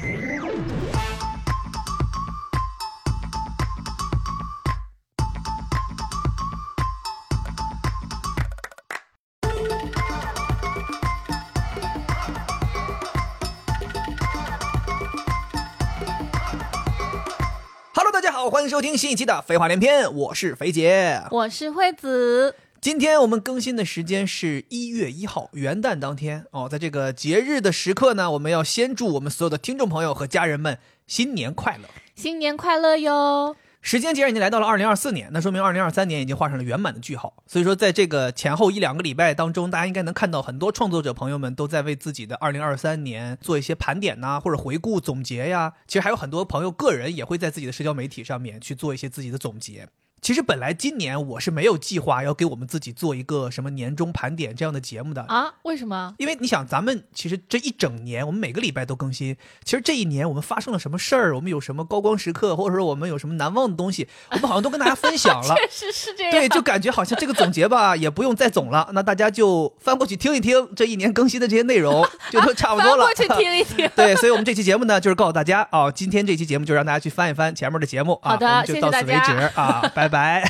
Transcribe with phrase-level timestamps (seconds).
[0.00, 0.12] Hello，
[18.12, 21.20] 大家好，欢迎收听新一期的《废话连篇》，我是肥姐。
[21.32, 26.68] 我是惠子，今天我们更新的时间是一月一号，元旦当天哦。
[26.68, 31.88] 在这个节日的时刻呢，我们要先祝我们所有的听众朋友和家人们新年快乐。
[32.14, 33.56] 新年快乐哟！
[33.80, 37.42] 时间既然已经来到了二零二四年，那说明二零二三年已经画上了圆满的句号。
[37.48, 45.72] 所以说，在这个前后一两个礼拜当中，大家应该能看到很多创作者朋友们都在为自己的二零二三年做一些盘点呐、或者回顾总结呀。
[45.88, 49.88] 其实还有很多朋友个人也会在自己的社交媒体上面去做一些自己的总结。
[50.20, 56.14] 其实本来今年我是没有计划要给我们自己做一个什么年终盘点这样的节目的，啊，为什么？
[56.18, 59.36] 因为你想，咱们其实这一整年，我们每个礼拜都更新。
[59.64, 65.54] 其实这一年我们发生了什么事儿，我们有什么高光时刻，或者说我们有什么难忘的东西，我们好像都跟大家分享了。
[65.56, 66.32] 确实是这样。
[66.32, 73.06] 对，就感觉好像这个总结吧，也不用再总了，那大家就翻过去听一听这一年更新的这些内容， 就都差不多了。
[73.06, 73.88] 翻过去听一听。
[73.94, 80.42] 对，所以我们这期节目呢，就是告诉大家哦，今天这期节目就让大家去翻一翻前面的节目啊，好的我们就到此为谢谢大止啊，拜拜。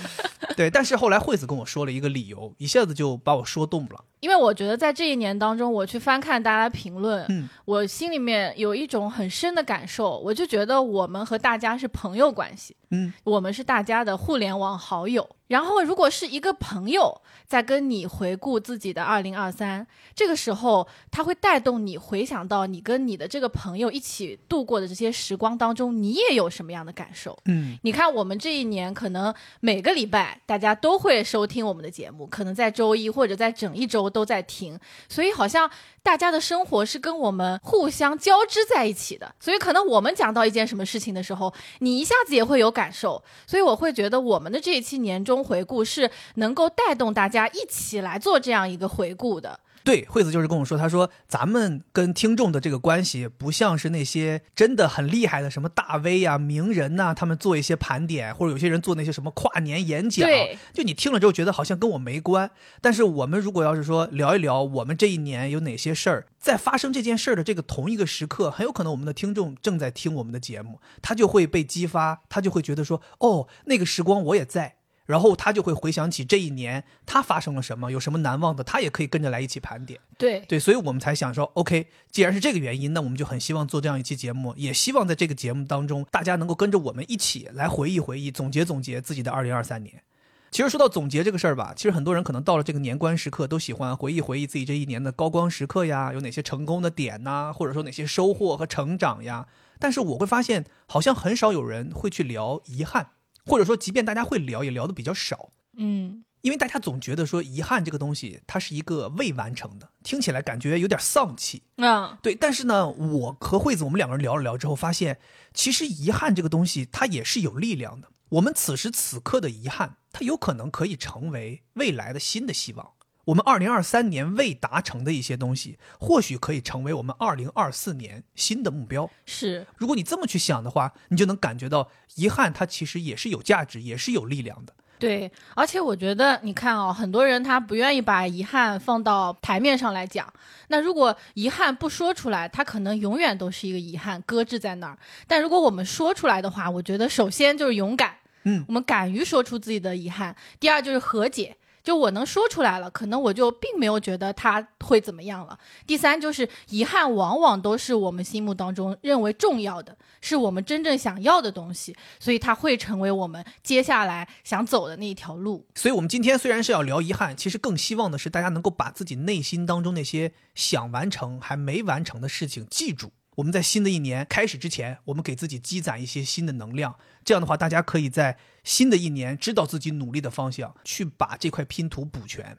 [0.56, 4.04] 对，但是后来惠子跟我说了一个理由，一下子就把我说动了。
[4.20, 15.28] 因为我觉得在这一年当中，我去翻看大家的评论，嗯我心里面有一种很深的感受，我就觉得我们和大家是朋友关系，嗯，我们是大家的互联网好友。
[15.48, 27.38] 然后，如果是一个朋友在跟你回顾自己的二零二三，这个时候他会带动你回想到你跟你的这个朋友一起度过的这些时光当中，你也有什么样的感受？
[27.44, 34.78] 嗯，你看，我们这一年可能每个礼拜大家都会收听我们的节目，可能在周一或者在整一周都在听，
[35.10, 35.70] 所以好像
[36.04, 39.34] 大家的生活是跟我们互相交织在一起的。
[39.40, 43.20] 所以可能我们讲到一件什么事情的时候，你一下子也会有感受。
[43.46, 49.58] 所以我会觉得我们的这一期年终回顾是能够带动大家一起来做这样一个回顾的。
[49.84, 60.26] 对，惠子就是跟我说，他说咱们跟听众的这个关系不像是那些真的很厉害的什么大 V 啊、名人呐、他们做一些盘点，或者有些人做那些什么跨年演讲，
[60.72, 62.50] 就你听了之后觉得好像跟我没关。
[62.80, 74.76] 但是我们如果要是说聊一聊我们这一年有哪些事儿，在发生这件事儿的这个同一个时刻，很有可能我们的听众正在听我们的节目，他就会被激发，他就会觉得说，哦，那个时光我也在。
[75.06, 80.00] 然后他就会回想起这一年他发生了什么，有什么难忘的，他也可以跟着来一起盘点。
[80.16, 90.02] 对，对，所以我们才想说，OK，既然是这个原因，那我们就很希望做这样一期节目，也希望在这个节目当中，大家能够跟着我们一起来回忆回忆、总结总结自己的二零二三年。
[90.50, 99.48] 其实说到总结这个事儿吧，其实很多人可能到了这个年关时刻，都喜欢回忆回忆自己这一年的高光时刻呀，有哪些成功的点呐，或者说哪些收获和成长呀。
[99.80, 103.08] 但是我会发现，好像很少有人会去聊遗憾，
[103.44, 105.50] 或者说，即便大家会聊，也聊的比较少。
[105.76, 111.62] 嗯，因为大家总觉得说遗憾这个东西，它是一个未完成的，听起来感觉有点丧气。
[111.76, 115.18] 嗯，对，但是呢，我和惠子我们两个人聊了聊之后，发现
[115.52, 118.08] 其实遗憾这个东西它也是有力量的。
[118.30, 122.92] 我们此时此刻的遗憾，它有可能可以成为未来的新的希望。
[123.26, 129.08] 我们二零二三年未达成的一些东西，或许可以成为我们二零二四年新的目标。
[129.24, 134.74] 是如果你这么去想的话，你就能感觉到遗憾它其实也是有价值，也是有力量的。
[134.96, 140.32] 对，而且我觉得，你看哦，很多人他不愿意把遗憾放到台面上来讲。
[140.68, 144.98] 那如果遗憾不说出来，他可能永远都是一个遗憾，搁置在那儿。
[145.26, 150.34] 但如果我们说出来的话，我觉得首先就是勇敢，嗯，我们敢于说出自己的遗憾。
[150.60, 151.56] 第二就是和解。
[151.84, 155.56] 就我能说出来了，可能我就并没有觉得他会怎么样了。
[155.86, 165.66] 第三就是遗憾，往往都是我们心目当中认为重要的，是我们真正想要的东西，所以它会成为我们接下来想走的那一条路。
[165.74, 173.12] 所以，我们今天虽然是要聊遗憾，其实更希望的是大家能够把自己内心当中那些想完成还没完成的事情记住。
[173.36, 176.96] 我们在新的一年开始之前，我们给自己积攒一些新的能量。
[177.24, 182.58] 这样的话，大家可以在新的一年知道自己努力的方向，去把这块拼图补全。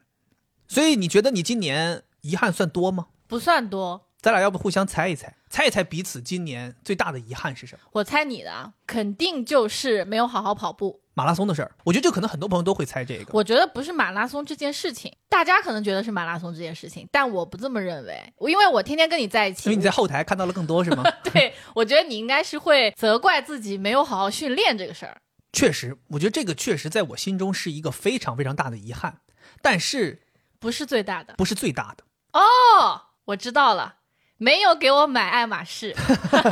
[0.68, 3.07] 所以，你觉得你今年遗憾算多吗？
[3.27, 7.81] 不算多，咱俩要不互相猜一猜，猜一猜彼此今年最大的遗憾是什么？
[7.92, 11.00] 我猜你的啊肯定就是没有好好跑步。
[11.13, 13.25] 马拉松的事儿，我觉得这可能很多朋友都会猜这个。
[13.33, 18.33] 我觉得不是马拉松这件事情，大家可能觉得是马拉松这件事情，但我不这么认为。
[18.38, 21.04] 我因为我天天跟你在一起，因为你在后台看到了更多，是吗？
[21.31, 25.16] 对我觉得你应该是会责怪自己没有好好训练这个事儿。
[25.54, 29.19] 确实，我觉得这个确实在我心中是一个非常非常大的遗憾，
[29.62, 30.24] 但是
[30.60, 32.04] 不是最大的不是最大的。
[32.33, 33.98] 哦，我知道了。
[34.45, 35.95] 没有给我买爱马仕。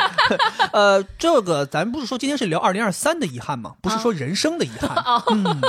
[0.73, 3.75] 呃，这个咱不是说今天是聊二零二三的遗憾吗？
[3.83, 4.89] 不是说人生的遗憾。
[4.95, 5.61] 哦嗯，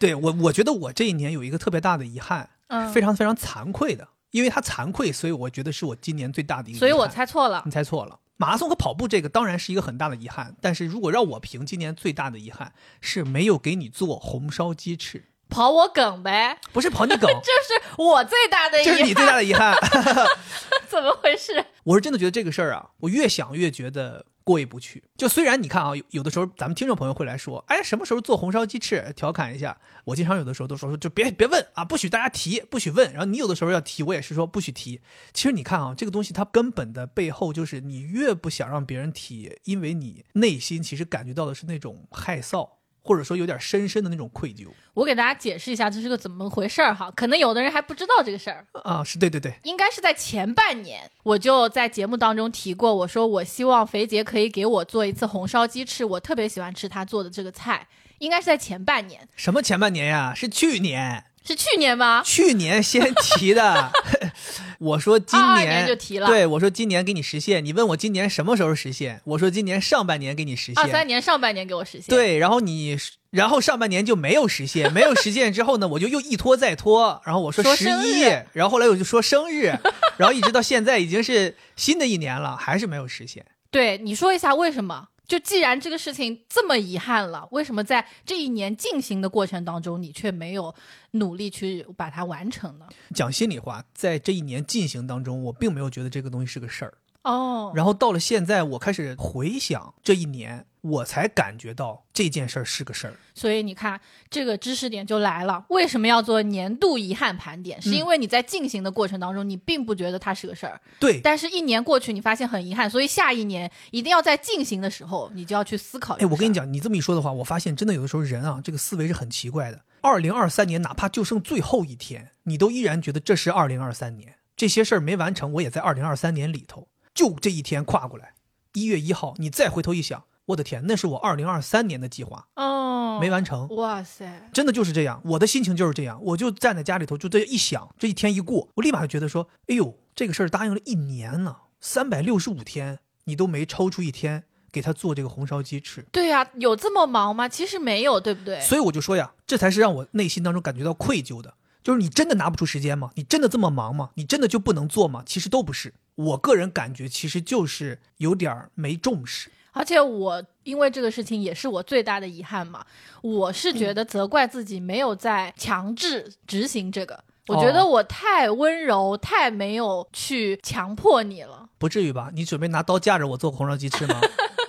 [0.00, 6.80] 对我，我觉得我这一年有一个特别大的遗憾，嗯非常非常惭愧的，因为它惭愧，所以我觉得是我今年最大的一个遗憾。
[6.80, 7.70] 所以我猜错了你。
[7.70, 8.18] 猜错了。
[8.38, 12.72] 马拉松和跑步这个当然是一个很大的遗憾，但是如果让我评，今年最大的遗憾
[13.02, 18.92] 是没有给你做红烧鸡翅，跑我梗呗，不是跑你梗， 这是我最大的遗憾。
[18.92, 19.76] 这是你最大的遗憾。
[20.88, 21.64] 怎么回事？
[21.84, 25.02] 我是真的觉得这个事儿啊，我越想越觉得过意不去。
[25.16, 29.78] 就虽然你看啊，有有的时候咱们听众朋友会来说，哎，什么时候做红烧鸡翅，调侃一下。
[30.04, 33.10] 我经常有的时候都说说，就别别问啊，不许大家提，不许问。
[33.12, 35.00] 然后你有的时候要提，我也是说不许提。
[35.32, 42.68] 其实你看啊，这个东西它根本的背后就是你越不想让别人提，因为你内心其实感觉到的是那种害臊，
[43.02, 48.64] 或者说有点深深的那种愧疚我给大家解释一下这是个怎么回事儿哈，可能有的人还不知道这个事儿。
[48.84, 49.02] 啊。
[49.04, 57.88] 是对对对，应该是在前半年，我就在节目当中提过，我说我希望肥杰可以给我做一次红烧鸡翅，我特别喜欢吃他做的这个菜。
[58.18, 60.32] 应该是在前半年，什么前半年呀？
[60.32, 61.24] 是去年。
[61.44, 62.22] 是去年吗？
[62.24, 63.90] 去年先提的，
[64.78, 67.64] 我说今年年就提了对我说今年给你实现。
[67.64, 69.20] 你问我今年什么时候实现？
[69.24, 71.06] 我说今年上半年给你实二三现。
[71.06, 72.96] 年上半年给我实现。，对，然后你
[73.30, 78.22] 然后上半年就没有实现，没有实现之后呢，我就又一拖再拖，然后我说十一，
[78.52, 79.72] 然后后来我就说生日，
[80.16, 83.44] 然后一直到现在已经是新的一年了，还是没有实现。
[83.70, 85.08] 对，你说一下为什么？
[85.26, 90.74] 就既然这个事情这么遗憾了，为什么在这一年进行的过程当中，你却没有
[91.12, 92.86] 努力去把它完成呢？
[93.14, 96.94] 讲心里话，在这一年进行当中，我并没有觉得这个东西是个事儿。
[97.22, 103.14] 哦，然后到了现在，我开始回想这一年，我才感觉到这件事儿是个事儿。
[103.32, 105.64] 所以你看，这个知识点就来了。
[105.68, 107.80] 为什么要做年度遗憾盘点？
[107.80, 116.14] 是因为你在进行的过程当中，你并不觉得它是个事儿，对，但是一年过去，你发现很遗憾，所以下一年一定要在进行的时候，你就要去思考。
[116.16, 119.80] 哎，我跟你，讲，你这么一说的话，我发现真的有的时候人啊，这个思维是很奇怪的。
[120.00, 124.34] 二零二三年，哪怕就剩最后一天，你都依然觉得这是二零二三年。
[124.54, 128.34] 这些事儿没完成，我也在二零二三年里头，就这一天跨过来，
[128.74, 133.68] 一月一号，你再回头一想，我的天，那是我二零二三年的计划哦，没完成。
[133.76, 147.46] 哇塞，真的就是这样，我的心情就是这样，我就站在家里头，就这一想，这一天一过，我立马就觉得说，哎呦，这个事儿答应了一年呢，三百六十五天，你都没抽出一天给他做这个红烧鸡翅，对呀、有这么忙吗？
[147.48, 148.60] 其实没有，对不对？
[148.60, 153.10] 所以我就说呀，这才是让我内心当中感觉到愧疚的，就是你真的拿不出时间吗？
[153.14, 154.10] 你真的这么忙吗？
[154.14, 155.22] 你真的就不能做吗？
[155.26, 159.50] 其实都不是，我个人感觉其实就是有点儿没重视。
[159.72, 162.84] 而且我因为这个事情也是我最大的遗憾嘛，
[163.22, 171.70] 我是觉得责怪自己没有在强制执行这个，我觉得我太温柔，太没有去强迫你了。
[171.78, 172.30] 不至于吧？
[172.34, 174.20] 你准备拿刀架着我做红烧鸡翅吗？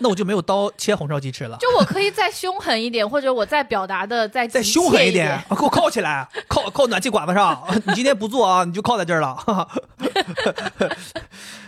[0.04, 1.58] 那我就没有刀切红烧鸡翅了。
[1.62, 7.66] 就我可以再凶狠一点，或者我再表达的再再凶狠一点给我铐起来，铐铐暖气管子上。
[7.88, 9.34] 你今天不做啊，你就铐在这儿了。
[9.40, 9.70] 哈哈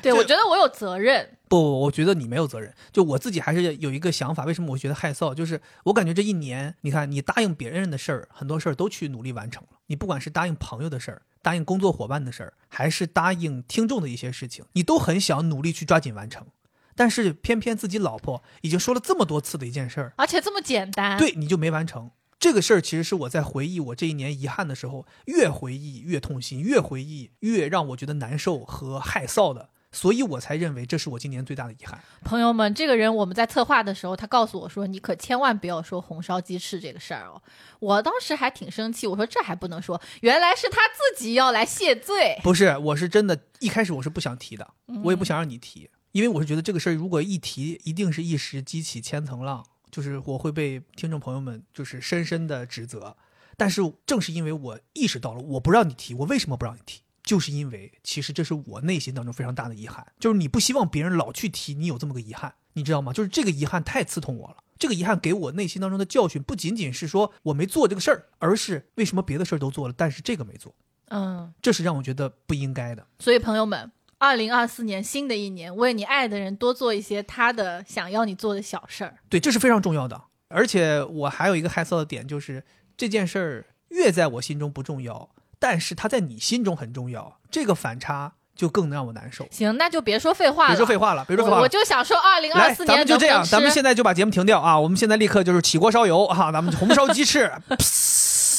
[0.02, 1.38] 对，我觉得我有责任。
[1.48, 2.74] 不，我觉得你没有责任。
[2.92, 5.34] 就我自己还是有一个想法，为什么我觉得害臊？
[5.34, 9.70] 就是我感觉这一年，你看你答应别人的事儿，很多事儿都去努力完成了。
[9.88, 16.46] 你不管是答应朋友的事儿，答应工作伙伴的事儿，还是答应听众的一些事情，你都很想努力去抓紧完成。
[16.95, 22.12] 但是偏偏自己老婆已经说了这么多次的一件事儿，而且这么简单，对你就没完成。
[22.38, 32.00] 这个事儿其实是我在回忆我这一年遗憾的时候，越回忆越痛心，越回忆越让我觉得难受和害臊的，所以我才认为这是我今年最大的遗憾。
[32.24, 37.41] 朋友们，这个人我们在策划的时候，他告诉我说：“你可千万不要说红烧鸡翅这个事儿哦。”
[37.79, 42.38] 我当时还挺生气，我说这还不能说，原来是他自己要来谢罪。
[42.43, 44.67] 不是，我是真的，一开始我是不想提的，
[45.03, 53.17] 我也不想让你提，因为我是觉得这个事儿如果一提，一定是一时激起千层浪，就是我会被听众朋友们就是深深的指责。
[53.57, 57.01] 但是正是因为我意识到了我不让你提，我为什么不让你提？
[57.22, 63.12] 就是因为其实这是我内心当中非常大的遗憾，就是你不希望别人老去提你有这么个遗憾，你知道吗？
[63.12, 64.63] 就是这个遗憾太刺痛我了。
[64.79, 70.74] 这个遗憾给我内心当中的教训，不仅仅是说我没做这个事儿，而是为什么别的事儿都做了，但是这个没做，
[71.10, 73.05] 嗯，这是让我觉得不应该的。
[73.19, 79.15] 所以朋友们，二零二四年新的一年，为你爱的人多做一些他的想要你做的小事儿。
[79.29, 80.19] 对，这是非常重要的。
[80.48, 82.63] 而且我还有一个害臊的点，就是
[82.95, 85.29] 这件事儿越在我心中不重要，
[85.60, 89.45] 但是它在你心中很重要，这个反差就更能让我难受。
[89.51, 91.67] 行，那就别说废话了，别说废话了，别说废话了我我。
[91.67, 94.79] 就想说，二零二来，四年咱们就这样，咱们现在就把节目停掉啊！
[94.79, 96.51] 我们现在立刻就是起锅烧油啊！
[96.53, 97.51] 咱们红烧鸡翅。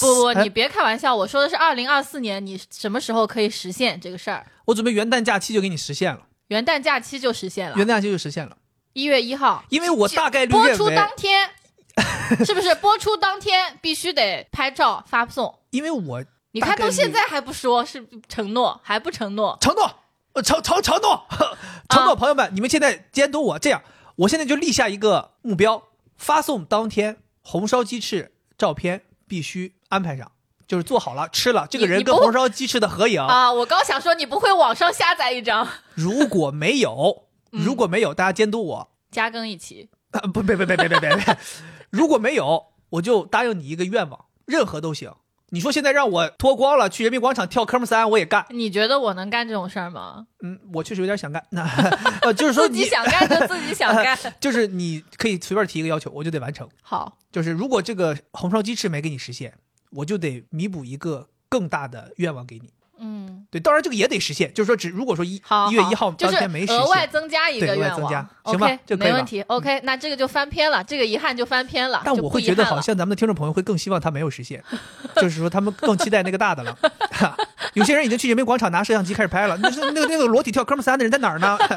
[0.00, 4.46] 不不，哎你别开玩笑，我说的是二零二四年，你什么时候可以实现这个事儿？
[4.66, 6.26] 我准备元旦假期就给你实现了。
[6.48, 8.56] 元旦假期就实现了，元旦假期就实现了。
[8.92, 11.50] 一月一号，因为我大概率播出为，当天，
[12.46, 15.58] 是不是播出当天必须得拍照发送？
[15.70, 19.58] 因为我你看大概率到现在还不说，是承诺还不承诺？
[19.60, 19.90] 承诺，
[20.32, 21.26] 呃承承承诺，
[21.90, 23.82] 承诺， 啊朋友们，你们现在监督我，这样，
[24.16, 25.82] 我现在就立下一个目标，
[26.16, 30.30] 发送当天红烧鸡翅照片必须安排上，
[30.66, 39.88] 就是做好了吃了，这个人跟红烧鸡翅的合影，啊，我刚想说你不会网上下载一张， 如果没有， 嗯如果没有，大家监督我，加更一期。
[40.12, 41.38] 啊、不，别别别别别别别，
[41.90, 45.12] 如果没有，我就答应你一个愿望，任何都行。
[45.50, 48.44] 你说现在让我脱光了去人民广场跳科目三，我也干。
[48.50, 50.26] 你觉得我能干这种事儿吗？
[50.42, 51.44] 嗯，我确实有点想干。
[51.50, 51.62] 那
[52.22, 54.18] 呃，就是说你自己想干就自己想干。
[54.40, 56.68] 就是你可以随便提一个要求，我就得完成。
[56.82, 59.56] 好，就是如果这个红烧鸡翅没给你实现，
[59.96, 62.70] 我就得弥补一个更大的愿望给你。
[62.98, 65.34] 嗯，对，当然这个也得实现，就是说只如果说一，
[65.70, 69.42] 一月一号当天没实现额外，增加一个额外愿望，增加行吧这没问题。
[69.42, 72.00] OK，那这个就翻篇了，这个遗憾就翻篇了。
[72.06, 74.64] 但我会觉得好像咱们的听众朋友会更希望他没有实现，
[75.16, 76.74] 就是说他们更期待那个大的了。
[77.74, 81.58] 有些人已经去人民广场拿摄像机开始拍了，那是那个那个裸体跳科目三的人在哪儿呢？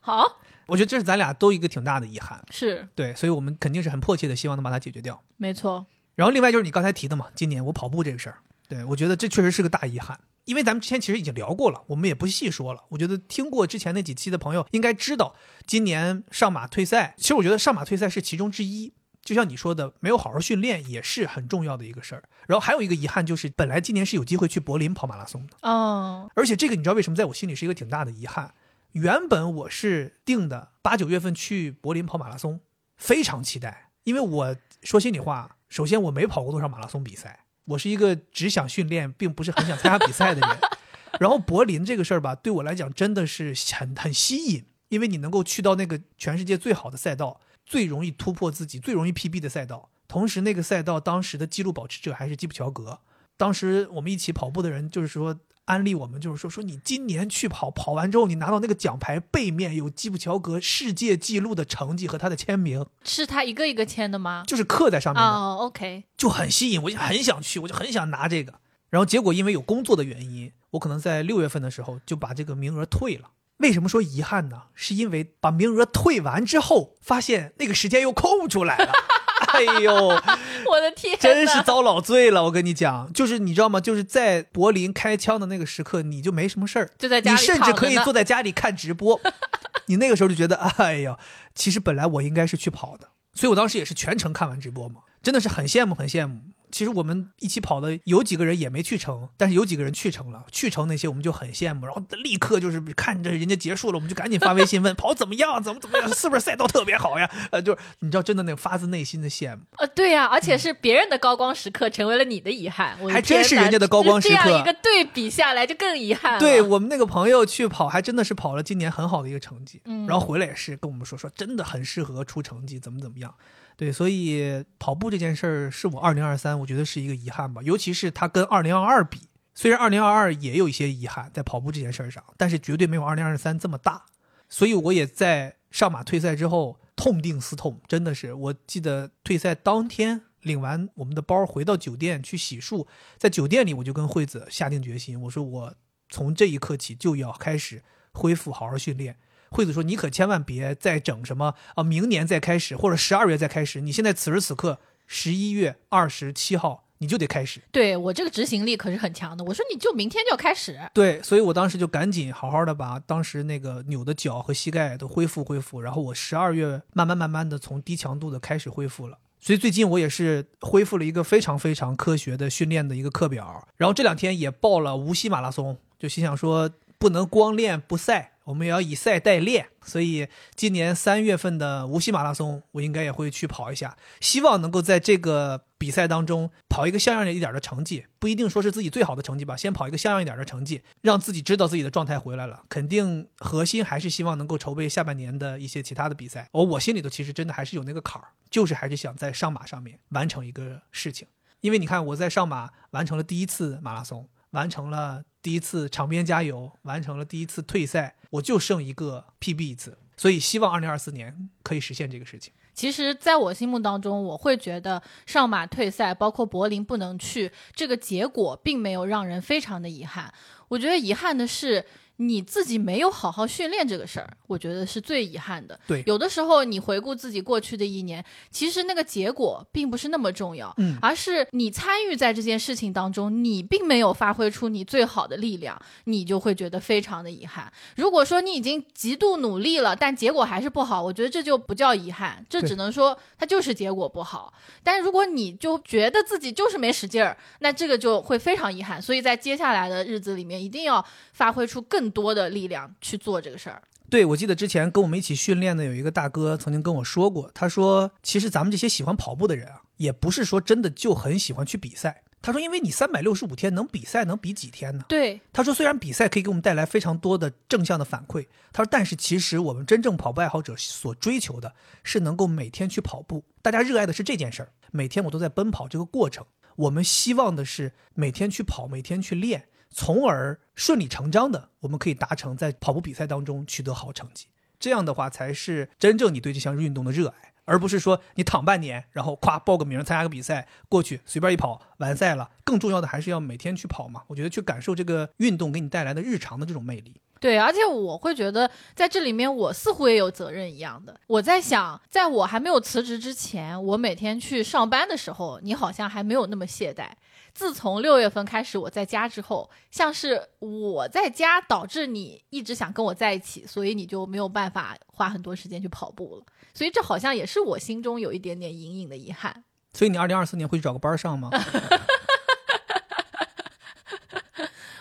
[0.00, 2.42] 好我觉得这是咱俩都一个挺大的遗憾。
[2.50, 5.22] 是对，所以我们肯定是很迫切的希望能把它解决掉。
[5.36, 12.84] 没错，然后另外就是你刚才提的嘛，今年我跑步这个事儿，对我觉得这确实是个大遗憾，因为咱们之前其实已经聊过了，我们也不细说了。
[12.90, 15.34] 我觉得听过之前那几期的朋友应该知道，
[15.66, 18.92] 今年上马退赛，其实我觉得上马退赛是其中之一。
[19.22, 22.22] 就像你说的，没有好好训练也是很重要的一个事儿。
[22.46, 28.52] 然后还有一个遗憾就是，本来今年是有机会去柏林跑马拉松的，哦，而且这个你知道为什么在我心里是一个挺大的遗憾？
[28.94, 32.60] 原本我是定的八九月份去柏林跑马拉松，
[32.96, 40.58] 非常期待，因为我说心里话，首先我没跑过多少马拉松比赛，我是一个只想训练，并不是很想参加比赛的人。
[41.18, 49.90] 然后柏林这个事儿吧，对我来讲真的是很很吸引，因为你能够去到那个全世界最好的赛道，最容易突破自己、最容易 PB 的赛道。
[50.06, 53.00] 同时，那个赛道当时的纪录保持者还是基普乔格。
[53.36, 64.44] 当时我们一起跑步的人就是说安利我们，就是说说你今年去跑，跑完之后你拿到那个奖牌背面有基普乔格世界纪录的成绩和他的签名，是他一个一个签的吗？
[64.46, 65.28] 就是刻在上面的。
[65.28, 68.54] 哦，OK，就很吸引，我就很想去，我就很想拿这个。
[68.90, 73.30] 然后结果因为有工作的原因，我可能在六月份的时候就把这个名额退了。
[73.58, 74.64] 为什么说遗憾呢？
[74.74, 78.92] 是因为把名额退完之后，发现那个时间又空出来了。
[79.54, 79.94] 哎呦，
[80.66, 82.42] 我的天，真是遭老罪了！
[82.44, 83.80] 我跟你讲，就是你知道吗？
[83.80, 89.20] 就是在柏林开枪的那个时刻，你就没什么事儿，就在家里你甚至可以坐在家里看直播。
[89.86, 91.16] 你那个时候就觉得，哎呀，
[91.54, 96.40] 其实本来我应该是去跑的，所以我当时也是全程看完直播嘛，真的是很羡慕，很羡慕。
[96.74, 107.30] 其实我们一起跑的有几个人也没去成，但是有几个人去成了，去成那些我们就很羡慕，然后立刻就是看着人家结束了，我们就赶紧发微信问跑怎么样，怎么怎么样，是不是赛道特别好呀？
[107.52, 109.62] 呃， 就是你知道，真的那个发自内心的羡慕。
[109.78, 116.40] 呃，对呀、而且是别人的高光时刻成为了你的遗憾，还真是人家的高光时刻这样一个对比下来就更遗憾。
[116.40, 123.32] 对我们那个朋友去跑，还真的是跑了今年很好的一个成绩，嗯然后回来也是跟我们说说，真的很适合出成绩，怎么怎么样。
[123.76, 129.22] 对，所以跑步这件事儿是我二零二三，我觉得是一个遗憾吧，尤其是它跟二零二二比，
[129.54, 134.04] 虽然二零二二也有一些遗憾在跑步这件事儿上，但是绝对没有二零二三这么大。
[134.48, 142.86] 所以我也在上马退赛之后痛定思痛，真的是，我记得退赛当天领完我们的包回到酒店去洗漱，
[143.18, 145.74] 在酒店里我就跟惠子下定决心，我说我
[146.10, 149.16] 从这一刻起就要开始恢复好好训练。
[149.54, 153.80] 惠子说：“你可千万别再整什么啊，明年再开始，或者十二月再开始。
[153.80, 157.60] 你现在此时此刻，十一月二十七号你就得开始。
[157.70, 159.44] 对我这个执行力可是很强的。
[159.44, 169.18] 我说你就明天就要开始，对，所以我当时就赶紧好好的把当时那个扭的脚和膝盖都恢复恢复，然后我十二月慢慢慢慢的从低强度的开始恢复了。
[169.38, 179.68] 所以最近我也是恢复了一个非常非常科学的训练的一个课表，然后这两天也报了无锡马拉松，就心想说不能光练不赛，我们也要以赛代练。
[179.84, 192.64] 所以今年三月份的无锡马拉松，我应该也会去跑一下，希望能够在这个比赛当中跑一个像样一点的成绩，不一定说是自己最好的成绩吧，先跑一个像样一点的成绩，让自己知道自己的状态回来了。
[192.68, 196.48] 肯定核心还是希望能够筹备下半年的一些其他的比赛。
[196.52, 201.28] 哦，我心里头其实真的还是有那个坎儿，就是还是想在上马上面完成一个事情。
[201.60, 212.52] 因为你看，我在上马完成了第一次马拉松，完成了第一次场边加油，完成了第一次退赛，我就剩一个 PB 一次，所以希望二零二四年可以实现这个事情。
[212.72, 220.32] 其实，在我心目当中，我会觉得上马退赛，包括柏林不能去，这个结果并没有让人非常的遗憾。
[220.68, 221.84] 我觉得遗憾的是。
[222.18, 225.78] 你自己没有好好训练这个事儿，我觉得是最遗憾的。
[225.86, 237.72] 对，有的时候你回顾自己过去的一年，其实那个结果并不是那么重要，嗯，而是你参与在这件事情当中，你并没有发挥出你最好的力量，你就会觉得非常的遗憾。
[237.96, 244.54] 如果说你已经极度努力了，但结果还是不好，我觉得这就不叫遗憾，这只能说它就是结果不好。
[244.84, 249.02] 但如果你就觉得自己就是没使劲儿，那这个就会非常遗憾。
[249.02, 252.03] 所以在接下来的日子里面，一定要发挥出更。
[252.04, 253.82] 更多的力量去做这个事儿。
[254.10, 274.68] 对，我记得之前跟我们一起训练的有一个大哥曾经跟我说过，他说：“其实咱们这些喜欢跑步的人啊，也不是说真的就很喜欢去比赛。”他说：“因为你三百六十五天能比赛能比几天呢？”对，他说：“虽然比赛可以给我们带来非常多的正向的反馈，他说，但是其实我们真正跑步爱好者所追求的是能够每天去跑步，大家热爱的是这件事儿。
[274.92, 276.44] 每天我都在奔跑这个过程，
[276.76, 284.48] 我们希望的是每天去跑，每天去练。”从而顺理成章的，我们可以达成在跑步比赛当中取得好成绩。
[284.80, 292.50] 这样的话，才是真正你对这项运动的热爱，而不是说你躺半年，然后咵报个名参加个比赛，过去随便一跑完赛了。
[292.64, 294.22] 更重要的还是要每天去跑嘛。
[294.26, 297.20] 我觉得去感受这个运动给你带来的日常的这种魅力。
[297.40, 301.18] 对，而且我会觉得在这里面，我似乎也有责任一样的。
[301.26, 307.10] 我在想，在我还没有辞职之前，我每天去上班的时候，你好像还没有那么懈怠。
[307.54, 316.42] 自从六月份开始我在家之后，像是我在家导致你一直想跟我在一起，所以你就没有办法花很多时间去跑步了。
[316.74, 319.62] 所以这好像也是我心中有一点点隐隐的遗憾。
[319.92, 321.48] 所以你二零二四年会去找个班上吗？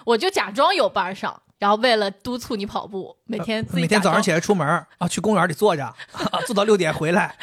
[0.05, 4.67] 我就假装有班上，然后为了督促你跑步，每天每天早上起来出门
[4.99, 5.95] 啊，去公园里坐着，
[6.45, 7.35] 坐到六点回来。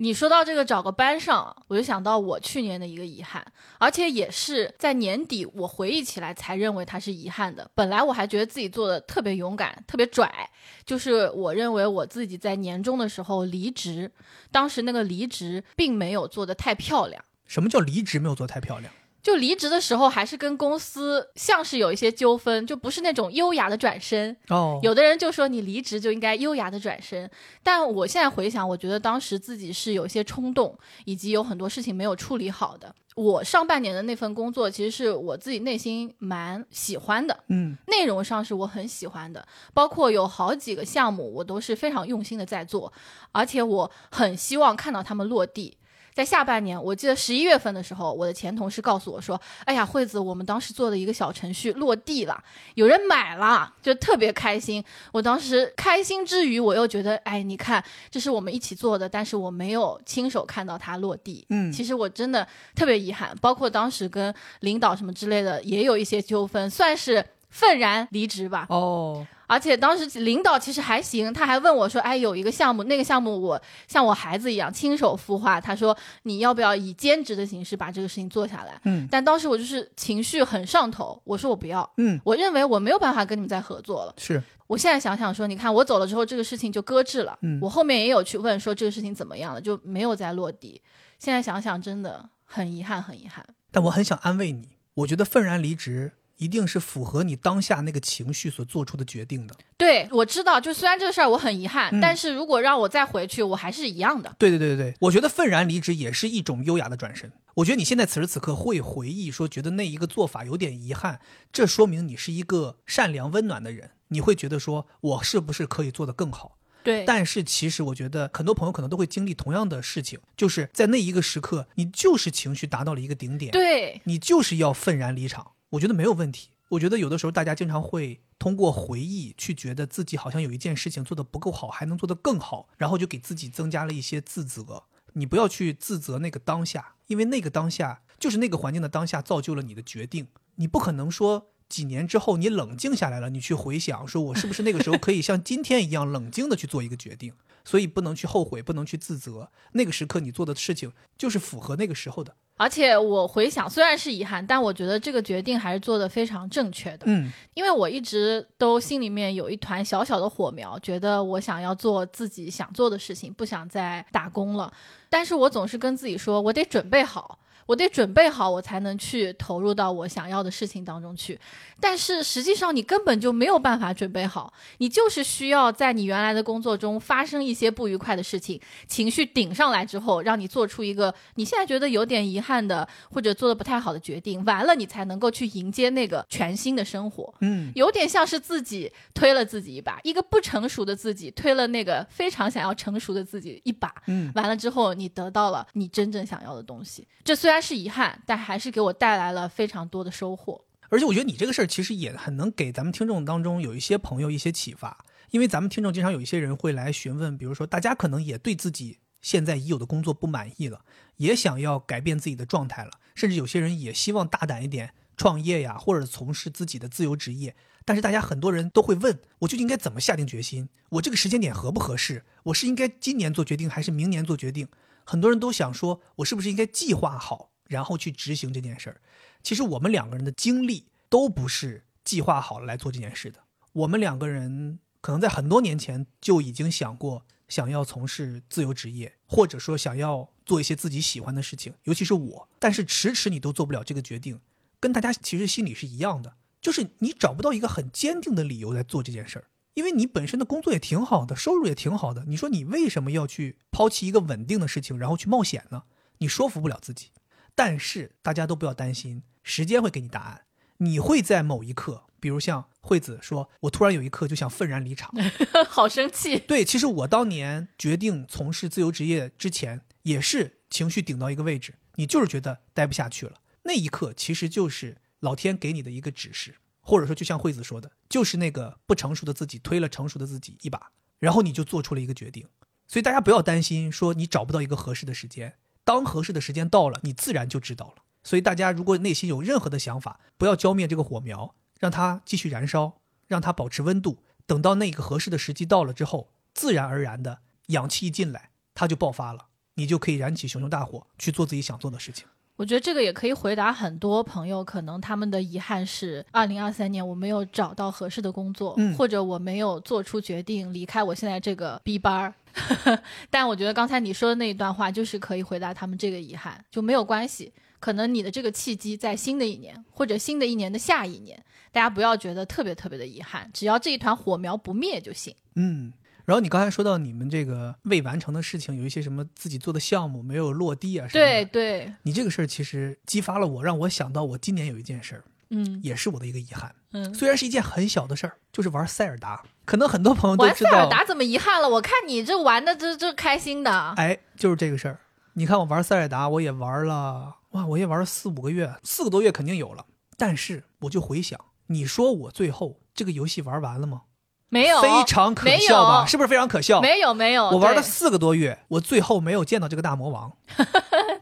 [0.00, 3.44] 你说到这个找个班上，我就想到我去年的一个遗憾，
[3.78, 7.68] 而且也是在年底我回忆起来才认为它是遗憾的。
[7.74, 10.48] 本来我还觉得自己做的特别勇敢、特别拽，
[10.84, 14.08] 就是我认为我自己在年终的时候离职，
[14.52, 17.24] 当时那个离职并没有做的太漂亮。
[17.44, 18.92] 什么叫离职没有做太漂亮？
[19.22, 24.36] 就离职的时候，还是跟公司像是有一些纠纷，就不是那种优雅的转身。
[24.48, 27.30] 哦，有的人就说你离职就应该优雅的转身，
[27.62, 32.94] 但我现在回想，我觉得当时自己是有一些冲动，以及有很多事情没有处理好的。
[33.16, 42.92] 我上半年的那份工作，其实是我自己内心蛮喜欢的，嗯，内容上是我很喜欢的，包括有好几个项目，我都是非常用心的在做，
[43.32, 45.76] 而且我很希望看到他们落地。
[46.18, 52.42] 在下半年，我记得十一月份的时候，我的前同事告诉我说：“哎呀，惠子，我们当时做的一个小程序落地了，
[52.74, 68.66] 有人买了，就特别开心。”我当时开心之余，我又觉得：“哎，你看，这是我们一起做的，但是我没有亲手看到它落地。”嗯，其实我真的特别遗憾，包括当时跟领导什么之类的也有一些纠纷，算是愤然离职吧。
[68.70, 69.24] 哦。
[69.48, 81.90] 而且当时领导其实还行，他还问我说：“哎，有一个项目，那个项目我像我孩子一样亲手孵化。”他说：“你要不要以兼职的形式把这个事情做下来？”嗯，但当时我就是情绪很上头，我说我不要。
[81.96, 84.14] 嗯，我认为我没有办法跟你们再合作了。
[84.18, 87.38] 是我现在想想说，你看我走了之后，这个事情就搁置了。
[87.40, 90.82] 嗯，我后面也有去问说这个事情怎么样了，就没有再落地。
[91.18, 93.44] 现在想想，真的很遗憾，很遗憾。
[93.70, 96.12] 但我很想安慰你，我觉得愤然离职。
[96.38, 99.54] 一定是符合你当下那个情绪所做出的决定的。
[99.76, 104.34] 对，我知道，就虽然这个事儿我很遗憾，但是如果让我再回去，我还是一样的。
[104.38, 107.30] 对对对对对，我觉得愤然离职也是一种优雅的转身。
[107.54, 111.20] 我觉得你现在此时此刻会回忆说，觉得那一个做法有点遗憾，
[111.52, 113.90] 这说明你是一个善良温暖的人。
[114.08, 116.56] 你会觉得说，我是不是可以做得更好？
[116.82, 117.04] 对。
[117.04, 125.52] 但是其实我觉得很多朋友可能都会经历同样的事情，就是在那一个时刻，你就是情绪达到了一个顶点，对你就是要愤然离场。
[125.70, 126.50] 我觉得没有问题。
[126.70, 134.84] 我觉得有的时候大家经常会通过回忆去觉得自己好像有一件事情做得不够好，还能做得更好，然后就给自己增加了一些自责。
[135.14, 140.28] 你不要去自责那个当下，因为那个当下就是那个环境的当下造就了你的决定。
[140.56, 147.32] 你不可能说几年之后你冷静下来了，你去回想说我是不是那个时候可以像今天一样冷静的去做一个决定。
[147.64, 149.50] 所以不能去后悔，不能去自责。
[149.72, 152.34] 那个时刻你做的事情就是符合那个时候的。
[152.58, 157.04] 而且我回想，虽然是遗憾，但我觉得这个决定还是做的非常正确的。
[157.06, 164.70] 嗯，因为我一直都心里面有一团小小的火苗，觉得我想要做自己想做的事情，不想再打工了。
[165.08, 167.38] 但是我总是跟自己说，我得准备好。
[167.68, 171.38] 我得准备好，我才能去投入到我想要的事情当中去。
[171.78, 187.34] 但是实际上你根本就没有办法准备好，你就是需要在你原来的工作中发生一些不愉快的事情，情绪顶上来之后，让你做出一个你现在觉得有点遗憾的或者做的不太好的决定，完了你才能够去迎接那个全新的生活。
[187.42, 193.94] 嗯，有点像是自己推了自己一把，一个不成熟的自己推了那个非常想要成熟的自己一把。
[194.06, 197.06] 嗯，完了之后，你得到了你真正想要的东西。
[197.22, 200.64] 这虽然是遗憾，但还是给我带来了非常多的收获。
[200.90, 210.80] 而且我觉得你这个事儿其实也很能给咱们听众当中有一些朋友一些启发，因为咱们听众经常有一些人会来询问，比如说大家可能也对自己现在已有的工作不满意了，
[211.16, 217.54] 也想要改变自己的状态了，甚至有些人也希望大胆一点创业呀，或者从事自己的自由职业。
[217.84, 220.68] 但是大家很多人都会问，我究竟应该怎么下定决心？
[220.90, 222.24] 我这个时间点合不合适？
[222.44, 224.68] 我是应该今年做决定，还是明年做决定？
[225.08, 229.00] 很多人都想说，我是不是应该计划好，然后去执行这件事儿？
[229.42, 233.38] 其实我们两个人的经历都不是计划好来做这件事的。
[233.72, 242.48] 我们两个人可能在很多年前就已经想过，想要从事自由职业，或者说想要做一些自己喜欢的事情，尤其是我。
[242.58, 244.38] 但是迟迟你都做不了这个决定，
[244.78, 249.46] 跟大家其实心里是一样的，就是你找不到一个很坚定的理由来做这件事儿。
[249.78, 255.84] 因为你本身的工作也挺好的，收入也挺好的，你说你为什么要去抛弃一个稳定的事情，然后去冒险呢？
[256.18, 257.10] 你说服不了自己。
[257.54, 260.46] 但是大家都不要担心，时间会给你答案。
[260.78, 265.14] 你会在某一刻，比如像惠子说：“我突然有一刻就想愤然离场。
[265.70, 273.34] 好生气。”对，其实我当年决定从事自由职业之前，也是情绪顶到一个位置，你就是觉得待不下去了。
[273.62, 276.56] 那一刻其实就是老天给你的一个指示，
[276.88, 282.48] 或者说就像惠子说的，就是那个不成熟的自己推了成熟的自己一把，然后你就做出了一个决定。
[282.86, 288.02] 所以大家不要担心说你找不到一个合适的时间，当合适的时间到了，你自然就知道了。
[288.24, 294.24] 所以大家如果内心有任何的想法，不要浇灭这个火苗，让它继续燃烧，让它保持温度。
[294.46, 302.26] 等到那个合适的时机到了之后，自然而然的氧气一进来，它就爆发了，你就可以燃起熊熊大火，去做自己想做的事情。
[302.58, 312.34] 我觉得这个也可以回答很多朋友，可能他们的遗憾是，二零二三年我没有找到合适的工作，嗯或者我没有做出决定离开我现在这个 B 班儿。
[313.30, 317.52] 但我觉得刚才你说的那一段话，就是可以回答他们这个遗憾，就没有关系。
[317.78, 321.40] 可能你的这个契机在新的一年，或者新的一年的下一年，
[321.70, 325.32] 大家不要觉得特别特别的遗憾，只要这一团火苗不灭就行。
[325.54, 325.92] 嗯，
[326.28, 331.30] 然后你刚才说到你们这个未完成的事情，有一些什么自己做的项目没有落地啊什么的。
[331.30, 336.74] 对对，你这个事儿其实激发了我，让我想到我今年有一件事儿，嗯也是我的一个遗憾。
[336.92, 337.14] 嗯。
[337.14, 339.42] 虽然是一件很小的事儿，就是玩塞尔达。
[339.64, 341.66] 可能很多朋友都玩塞知道，尔达怎么遗憾了？
[341.66, 343.94] 我看你这玩的这这开心的。
[343.96, 345.00] 哎，就是这个事儿。
[345.32, 349.86] 你看我玩塞尔达，我也玩了，哇，我也玩了四五个月，四个多月肯定有了。
[350.18, 354.02] 但是我就回想，你说我最后这个游戏玩完了吗？
[354.50, 356.06] 没有，非常可笑吧？
[356.06, 356.80] 是不是非常可笑？
[356.80, 360.32] 没有没有，我玩了对四个多月，我最后没有见到这个大魔王。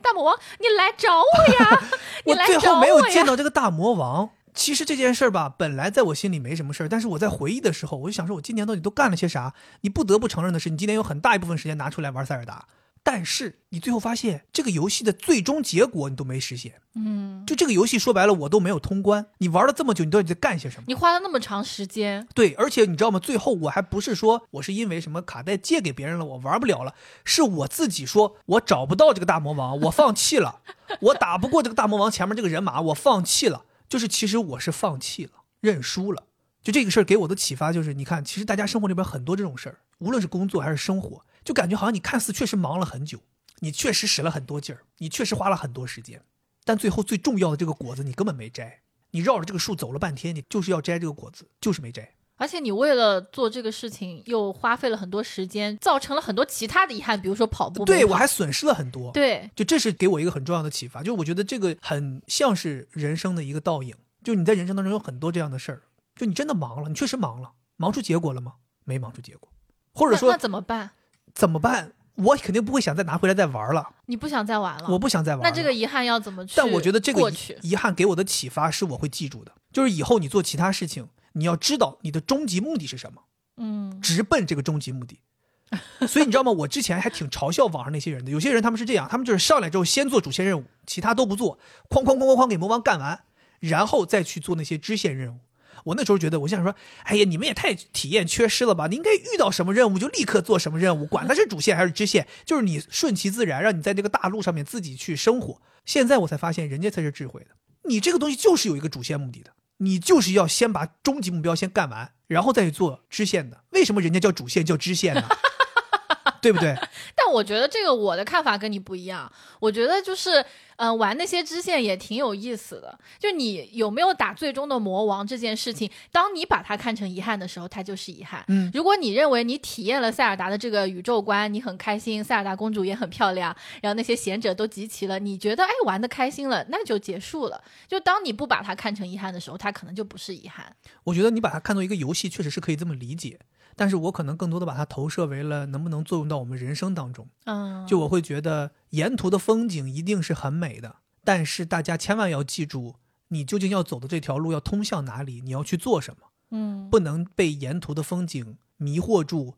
[0.03, 1.83] 大魔王，你来找我呀！
[2.25, 4.31] 你我最后没有见到这个大魔王。
[4.55, 9.53] 其实这件事儿吧，本来在我心里没什么事儿，但是我在回忆的时候，我就想说，我今年到底都干了些啥？
[9.83, 12.65] 你不得不承认的是，你今年有很大一部分时间拿出来玩塞尔达，
[13.09, 16.81] 但是你最后发现，这个游戏的最终结果你都没实现。
[16.97, 19.25] 嗯，就这个游戏说白了，我都没有通关。
[19.39, 20.85] 你玩了这么久，你到底在干些什么？
[20.89, 23.21] 你花了那么长时间，对，而且你知道吗？
[23.21, 26.93] 最后我还不是说我是因为什么卡带借给别人了，我玩不了了，
[27.25, 30.63] 是我自己说我找不到这个大魔王，我放弃了，
[30.99, 33.67] 我打不过这个大魔王前面这个人马，我放弃了。
[33.89, 36.25] 就是其实我是放弃了，认输了。
[36.61, 43.21] 就这个事儿给我的启发就是，你看，其实大家生活里边很多这种事儿，无论是工作还是生活，就感觉好像你看似确实忙了很久，
[43.61, 46.21] 你确实使了很多劲儿，你确实花了很多时间，
[46.65, 48.81] 但最后最重要的这个果子你根本没摘。
[49.13, 52.15] 你绕着这个树走了半天，你就是要摘这个果子，就是没摘。
[52.35, 59.13] 而且你为了做这个事情又花费了很多时间，造成了很多其他的遗憾，比如说跑步没对我还损失了很多。
[59.13, 63.95] 对就这是给我一个很重要的启发，就是我觉得这个很像是人生的一个倒影。
[64.25, 65.83] 就你在人生当中有很多这样的事儿，
[66.17, 68.55] 就你真的忙了，你确实忙了，忙出结果了吗？
[68.85, 69.49] 没忙出结果，
[69.95, 70.91] 或者说那怎么办？
[71.37, 71.93] 怎么办？
[72.15, 74.87] 我肯定不会想再拿回来再玩了，你不想再玩了？
[74.89, 75.51] 我不想再玩了。
[75.51, 76.55] 那这个遗憾要怎么去？
[76.57, 83.21] 但我觉得这个遗，遗憾给我的启发是我会记住的，就是以后你做其他事情，你要知道你的终极目的是什么，
[83.59, 85.21] 嗯直奔这个终极目的。
[86.09, 86.51] 所以你知道吗？
[86.53, 91.59] 我之前还挺嘲笑网上那些人的，有些人他们是这样，他们就是上来之后先做主线任务，其他都不做，
[91.91, 93.25] 哐哐哐哐哐给魔王干完，
[93.61, 95.41] 然后再去做那些支线任务。
[95.87, 98.89] 我那时候觉得，我想说，哎呀，你们也太体验缺失了吧？
[98.89, 105.61] 你应该遇到什么任务就立刻做什么任务，管它是主线还是支线，就是你顺其自然，让你在这个大路上面自己去生活。
[105.85, 107.51] 现在我才发现，人家才是智慧的。
[107.85, 113.63] 你这个东西就是有一个主线目的的，你就是要先把终极目标先干完，然后再去做支线的。
[113.71, 115.23] 为什么人家叫主线叫支线呢？
[116.43, 116.77] 对不对？
[117.17, 119.33] 但我觉得这个我的看法跟你不一样。
[119.61, 120.45] 我觉得就是，
[120.77, 122.99] 嗯、玩那些支线也挺有意思的。
[123.19, 128.45] 就你有没有打最终的魔王这件事情，当你把它看成遗憾的时候，它就是遗憾。
[128.49, 137.63] 嗯，如果你认为你体验了塞尔达的这个宇宙观，你很开心，塞尔达公主也很漂亮，然后那些贤者都集齐了，你觉得哎玩的开心了，那就结束了。
[137.89, 140.75] 就当你不把它看成遗憾的时候，它可能就不是遗憾。
[141.05, 143.39] 我觉得你把它看作一个游戏，确实是可以这么理解。
[143.77, 147.29] 但是我可能更多的把它投射为了能不能作用到我们人生当中。
[147.45, 152.97] 嗯，就我会觉得沿途的风景一定是很美的，但是大家千万要记住，
[153.29, 159.55] 你究竟要走的这条路要通向哪里，你要去做什么，嗯不能被沿途的风景迷惑住。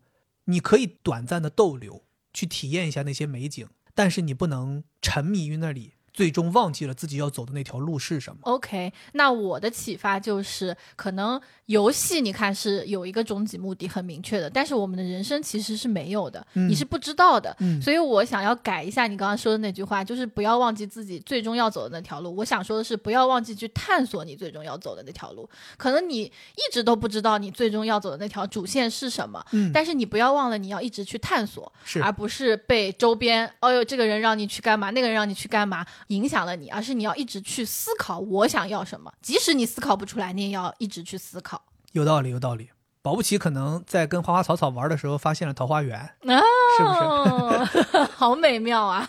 [0.46, 8.38] 你可以短暂的逗留，去体验一下那些美景，但是你不能沉迷于那里，最终忘记了自己要走的那条路是什么。
[8.42, 17.55] OK，那我的启发就是，可能游戏你看是有一个终极目的很明确的，但是我们的人生其实是没有的，嗯你是不知道的。
[17.61, 22.35] 嗯所以我想要改一下你刚刚说的那句话，就是不要忘记自己最终要走的那条路。
[22.35, 25.49] 我想说的是，不要忘记去探索你最终要走的那条路。
[25.77, 31.71] 可能你一直都不知道你最终要走的那条主线是什么，嗯，但是你不要忘了你要一直去探索，
[32.03, 41.62] 而不是被周边哦哟这个人让你去干嘛，那个人让你去干嘛影响了你，而是你要一直去思考我想要什么，即使你思考不出来，你也要一直去思考。
[41.92, 42.71] 有道理，有道理。
[43.01, 46.42] 保不齐可能在跟花花草草玩的时候发现了桃花源，啊，
[46.77, 48.05] 是不是？
[48.12, 49.09] 好美妙啊！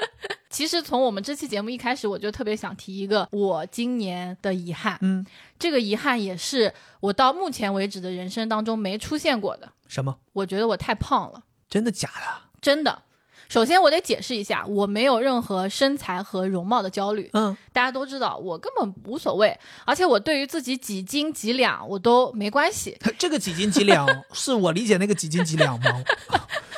[0.50, 4.98] 其实从我们这期节目一开始，我就特别想提一个我今年的遗憾。
[5.02, 5.24] 嗯，
[5.58, 9.70] 这个遗憾也是我到目前为止的人生当中没出现过的。
[9.86, 10.18] 什么？
[10.32, 12.50] 我觉得我太胖了，真的假的？
[12.60, 13.02] 真的。
[13.48, 17.30] 首先，我得解释一下，我没有任何身材和容貌的焦虑。
[17.32, 22.96] 嗯，大家都知道，我根本无所谓，而且我对于自己几斤几两我都没关系。
[23.18, 26.04] 这个几斤几两是我理解那个几斤几两吗？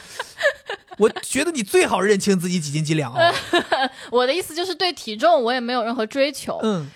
[0.99, 3.33] 我觉得你最好认清自己几斤几两啊。
[4.13, 6.89] 我的意思就是对体重我也没有任何追求，嗯，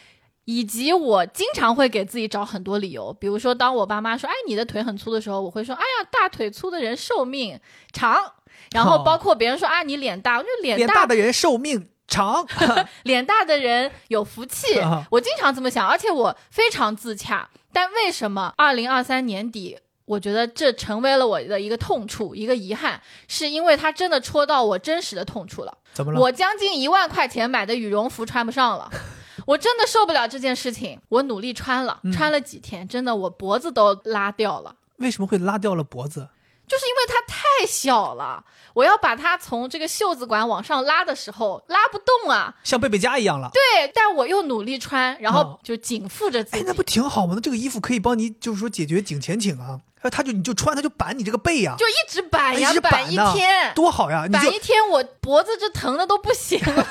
[0.45, 7.59] 以及我经常会给自己找很多理由，比如说当我爸妈说“哎，你的腿很粗”的时候，我会说“哎呀，大腿粗的人寿命
[7.93, 8.17] 长”。
[8.75, 12.45] 然后包括别人说啊，你脸大，我觉得脸大的人寿命长。
[13.05, 17.49] 脸大的人有福气啊，我经常这么想，而且我非常自洽。
[17.73, 25.79] 但为什么二零二三年底，我觉得这成为了我的一个痛处，一个遗憾，是因为它真的戳到我真实的痛处了。
[25.93, 26.21] 怎么了？
[26.21, 28.91] 我将近一万块钱买的羽绒服穿不上了。
[29.47, 36.29] 我真的受不了这件事情，我努力穿了，嗯穿了几天，真的我脖子都拉掉了，为什么会拉掉了脖子？
[36.67, 42.55] 就是因为它太小了，我要把它从这个袖子管往上拉的时候拉不动啊。
[42.65, 43.51] 像贝贝佳一样了。
[43.53, 46.65] 对，但我又努力穿，然后哦就紧缚着自哎，己。
[46.67, 47.35] 那不挺好吗？
[47.35, 49.81] 那这个衣服可以帮你，就是说解决颈前倾啊。
[50.05, 54.27] 哎，他就你就穿，他就板你这个背呀、就一直板呀哎一直板一天，多好呀！
[54.27, 56.87] 你板一天，我脖子这疼的都不行了。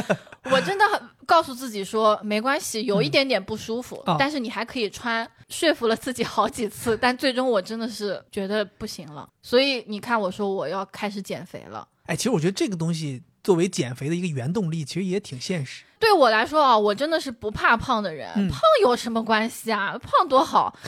[0.50, 5.30] 我真的很告诉自己说，没关系，有一点点不舒服，哦但是你还可以穿。
[5.50, 9.28] 说服了自己好几次，但最终我真的是觉得不行了。
[9.42, 11.86] 所以你看，我说我要开始减肥了。
[12.06, 15.84] 哎，其实我觉得这个东西作为减肥的一个原动力，其实也挺现实。
[16.00, 19.96] 对我来说啊，我真的是不怕胖的人，嗯胖有什么关系啊？
[19.98, 20.76] 胖多好，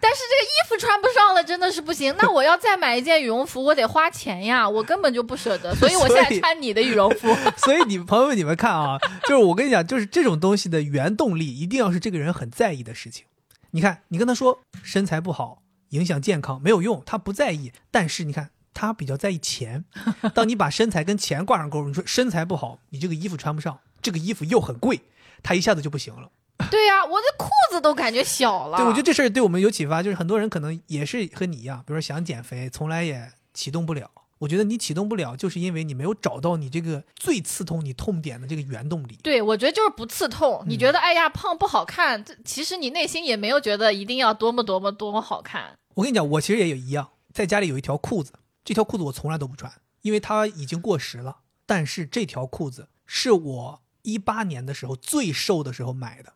[0.00, 2.14] 但是这个衣服穿不上了，真的是不行。
[2.18, 7.34] 那我要再买一件羽绒服，我得花钱呀，我根本就不舍得，所以我现在穿你的羽绒服。
[7.58, 13.24] 所以你朋友们，你们看啊，就是我跟你讲，就是这种东西的原动力，一定要是这个人很在意的事情。
[13.72, 17.72] 你看，你跟他说身材不好影响健康没有用，他不在意。
[17.90, 19.84] 但是你看，他比较在意钱。
[20.34, 25.00] 当你把身材跟钱挂上钩，你说身材不好，你这个衣服穿不上，这个衣服又很贵，
[25.42, 26.30] 他一下子就不行了。
[26.70, 28.76] 对呀、我的裤子都感觉小了。
[28.76, 34.10] 对，我觉得这事儿对我们有启发，就是很多人可能也是和你一样，比如说想减肥，从来也启动不了。
[34.38, 39.18] 我觉得你启动不了，就是因为你没有找到你这个最刺痛你痛点的这个原动力。
[39.22, 40.62] 对，我觉得就是不刺痛。
[40.64, 45.76] 嗯你觉得哎呀胖不好看，这其实你内心也没有觉得一定要多么多么多么好看。
[45.94, 48.32] 我跟你讲，我其实也有一样，在家里有一条裤子，
[48.70, 51.38] 这条裤子我从来都不穿，因为它已经过时了。
[51.66, 56.34] 但是这条裤子是我一八年的时候最瘦的时候买的。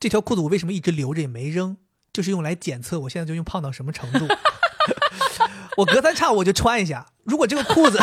[0.00, 1.76] 这条裤子我为什么一直留着也没扔？
[2.12, 4.26] 就是用来检测我现在究竟胖到什么程度。
[5.78, 7.06] 我隔三差五我就穿一下。
[7.22, 8.00] 如果这个裤子，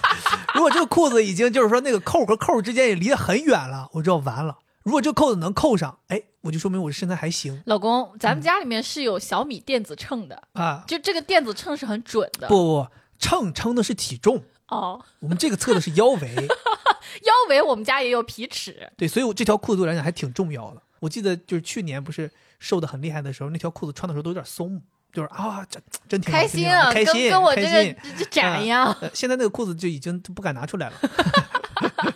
[0.56, 4.60] 如果这个裤子已经就是说那个扣和扣之间也离得很远了，我知道完了。
[4.82, 10.82] 如果这个扣子能扣上，哎，我就说明我身材还行老公，咱们家里面是有小米电子秤的，啊。
[10.86, 12.48] 就这个电子秤是很准的。
[12.48, 16.34] 不不不，秤称的是体重，哦，我们这个测的是腰围。
[17.22, 18.90] 腰围我们家也有皮尺。
[18.96, 20.82] 对，所以我这条裤子对我来讲还挺重要的。
[21.00, 24.80] 我记得就是去年不是瘦的很厉害的时候，那条裤子穿的时候都有点松，
[25.12, 28.94] 就是啊，真真挺开心啊，开心，跟跟我这个展一样。
[29.00, 30.96] 呃现在那个裤子就已经不敢拿出来了。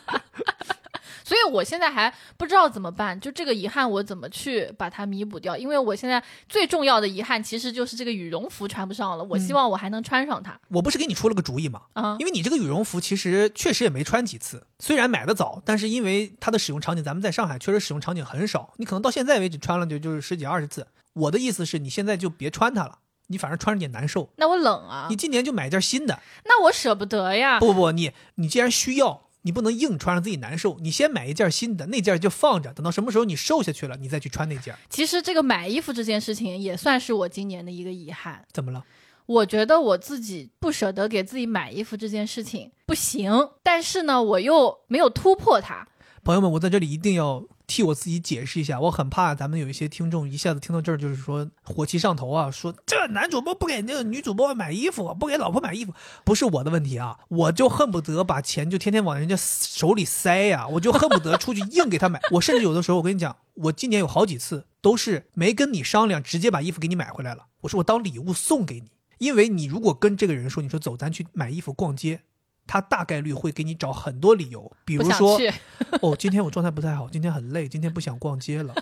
[1.30, 5.56] 所以我现在还不知道怎么办，就这个遗憾我怎么去把它弥补掉？
[5.56, 9.22] 因为我现在最重要的遗憾其实就是这个羽绒服穿不上了。
[9.22, 10.58] 我希望我还能穿上它。
[10.70, 11.82] 我不是给你出了个主意吗？
[11.92, 20.84] 啊、因为你这个羽绒服其实确实也没穿几次，虽然买的早，但是因为它的使用场景，咱们在上海确实使用场景很少，你可能到现在为止穿了就就是十几二十次。
[21.12, 24.28] 我的意思是你现在就别穿它了，你反正穿着也难受。
[24.34, 27.60] 那我冷啊你，今年就买一件新的，那我舍不得呀。
[27.60, 34.74] 不不不，你你既然需要，你不能硬穿让自己难受，你先买一件新的，那件就放着，等到什么时候你瘦下去了，你再去穿那件。
[34.88, 38.44] 其实这个买衣服这件事情也算是我今年的一个遗憾。
[38.52, 38.84] 怎么了？
[39.26, 45.86] 我觉得我自己不舍得给自己买衣服这件事情不行，但是呢，我又没有突破它。
[46.24, 62.20] 朋友们，我在这里一定要替我自己解释一下，我很怕咱们有一些听众一下子听到这儿就是说火气上头啊，说这男主播不给那个女主播买衣服，不给老婆买衣服，不是我的问题啊，我就恨不得把钱就天天往人家手里塞呀、我就恨不得出去硬给他买。
[62.32, 67.46] 我甚至有的时候，我跟你讲，我今年有好几次都是没跟你商量，直接把衣服给你买回来了。
[67.60, 72.22] 我说我当礼物送给你，因为你如果跟这个人说，你说走，咱去买衣服逛街。
[72.70, 75.36] 他大概率会给你找很多理由，比如说，
[76.02, 78.72] 哦，今天我状态不太好，今天很累，今天不想逛街了。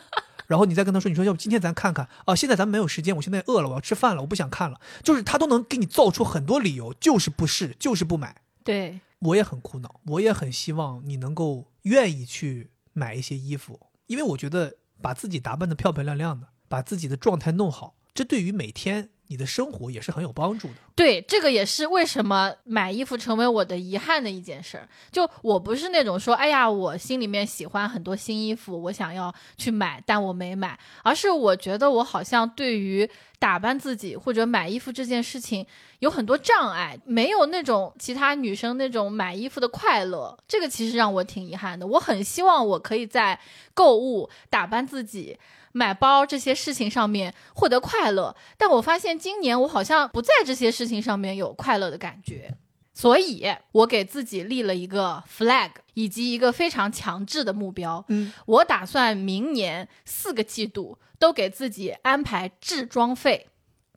[0.46, 2.36] 然后你再跟他说，你说要不今天咱看看啊？
[2.36, 4.78] 现在咱们没有时间，我现在饿了，我要吃饭了，我不想看了。
[5.02, 8.42] 就是他都能给你造出很多理由，就是不试，就是不买。
[8.62, 20.74] 对，我也很苦恼，我也很希望你能够愿意去买一些衣服，因为我觉得把自己打扮的漂漂亮亮的，把自己的状态弄好，这对于每天你的生活也是很有帮助的。
[20.94, 24.88] 对，这个也是为什么买衣服成为我的遗憾的一件事儿。
[25.12, 35.64] 就我不是那种说，哎呀，我心里面喜欢很多新衣服，我想要去买，但我没买，而是我觉得我好像对于打扮自己或者买衣服这件事情
[36.00, 40.36] 有很多障碍，没有那种其他女生那种买衣服的快乐。
[40.48, 41.86] 这个其实让我挺遗憾的。
[41.86, 43.38] 我很希望我可以在
[43.72, 45.38] 购物、打扮自己。
[45.72, 52.54] 买包这些事情上面获得快乐，但我发现今年我好像不在这些事情上面有快乐的感觉，
[52.94, 58.04] 所以我给自己立了一个 flag，以及一个非常强制的目标。
[58.08, 63.48] 嗯，我打算明年四个季度都给自己安排置装费。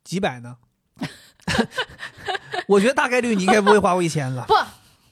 [0.04, 0.58] 几百呢？
[2.68, 4.46] 我觉得大概率你应该不会花我一千了。
[4.48, 4.54] 不，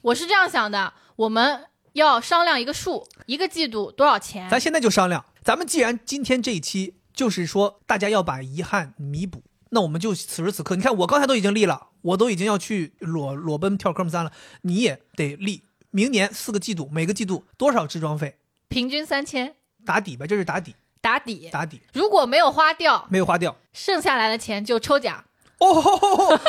[0.02, 4.48] 我是这样想的，我们要商量一个数，一个季度多少钱？
[4.48, 15.62] 咱现在就商量，咱们既然今天这一期就是说大家要把遗憾弥补，那我们就此时此刻，你看我刚才都已经立了，我都已经要去裸裸奔跳科目三了，你也得立。
[15.90, 18.36] 明年四个季度，每个季度多少置装费？
[18.68, 21.48] 平均三千打底吧，这是打底，打底。
[21.50, 23.56] 打底，如果没有花掉，没有花掉。
[23.72, 25.24] 剩下来的钱就抽奖。
[25.58, 26.40] 哦哦哦哦！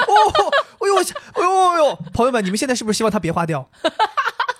[0.79, 1.95] 哎呦我，哎呦哎呦！
[2.13, 3.69] 朋友们，你们现在是不是希望他别花掉？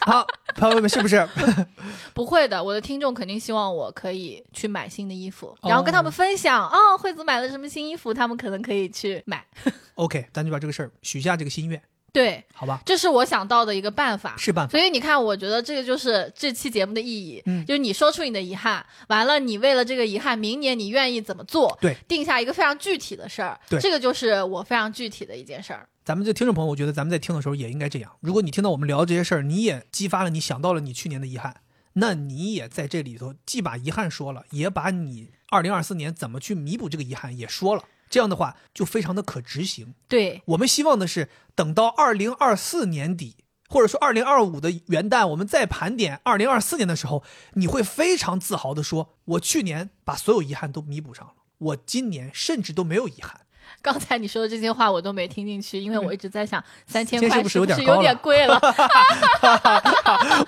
[0.01, 1.27] 好，朋友们是不是？
[2.13, 9.45] 不会的，我的听众肯定希望我可以去买新的衣服，哦然后跟他们分享啊、惠子买了什么新衣服，他们可能可以去买。
[9.95, 12.81] OK，咱就把这个事儿许下这个心愿，对，好吧？
[12.85, 14.35] 这是我想到的一个办法。
[14.37, 14.71] 是办法。
[14.71, 21.77] 所以你看，我觉得这个就是这期节目的意义，嗯就是你说出你的遗憾，完了你为了这个遗憾，明年你愿意怎么做？
[21.81, 25.87] 对，定下一个非常具体的事儿，对这个就是我非常具体的一件事儿。
[26.03, 28.13] 咱们这听众朋友，我觉得咱们在听的时候也应该这样。
[28.21, 31.61] 如果你听到我们聊这些事儿，你也激发了你想到了你去年的遗憾，
[31.93, 37.83] 那你也在这里头既把遗憾说了，也把你二零二四年怎么去弥补这个遗憾也说了。
[38.09, 39.93] 这样的话就非常的可执行。
[40.07, 43.35] 对，我们希望的是，等到二零二四年底，
[43.69, 53.41] 或者说二零二五的元旦，我们再盘点二零二四年的时候，你会非常自豪的说：“我去年把所有遗憾都弥补上了，我今年甚至都没有遗憾。
[53.81, 58.59] 刚才你说的这些话我都没听进去，因为我一直在想 三千块是不是有不是有点贵了？”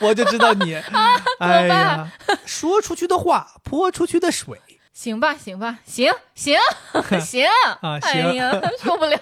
[0.01, 0.75] 我就知道你，
[1.39, 2.11] 哎呀，
[2.45, 4.59] 说出去的话泼出去的水。
[4.93, 6.55] 行吧，行吧，行行
[7.19, 7.47] 行
[7.81, 9.17] 啊哎呀，受不了。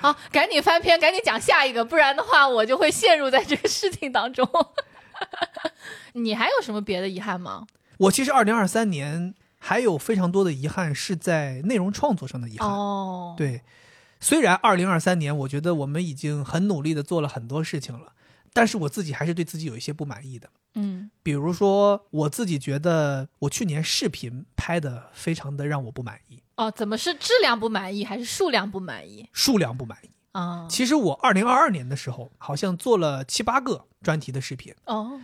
[0.00, 4.48] 好，赶紧翻篇，赶紧讲下一个，不然的话我就会陷入在这个事情当中。
[6.14, 7.66] 你还有什么别的遗憾吗？
[7.98, 12.68] 我其实二零二三年还有非常多的遗憾是在内容创作上的遗憾。
[12.68, 13.62] 哦，对，
[14.20, 18.12] 虽然二零二三年，我觉得我们已经很努力的做了很多事情了，
[18.52, 20.48] 但是我自己还是对自己有一些不满意的。
[20.74, 30.10] 嗯比如说，我自己觉得我去年视频拍的非常的让我不满意，哦，怎么是质量不满意还是数量不满意数量不满意。
[30.32, 30.68] 啊？
[30.70, 35.18] 其实我二零二二年的时候，好像做了七八个专题的视频，哦，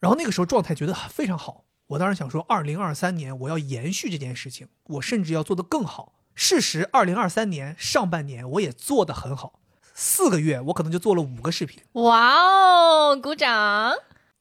[0.00, 1.64] 然后那个时候状态觉得非常好。
[1.88, 6.12] 我当时想说，二零二三年我要延续这件事情，我甚至要做得更好。
[6.34, 9.58] 事实，二零二三年上半年我也做得很好，
[9.94, 13.94] 四个月我可能就做了五个视频，哇哦，鼓掌，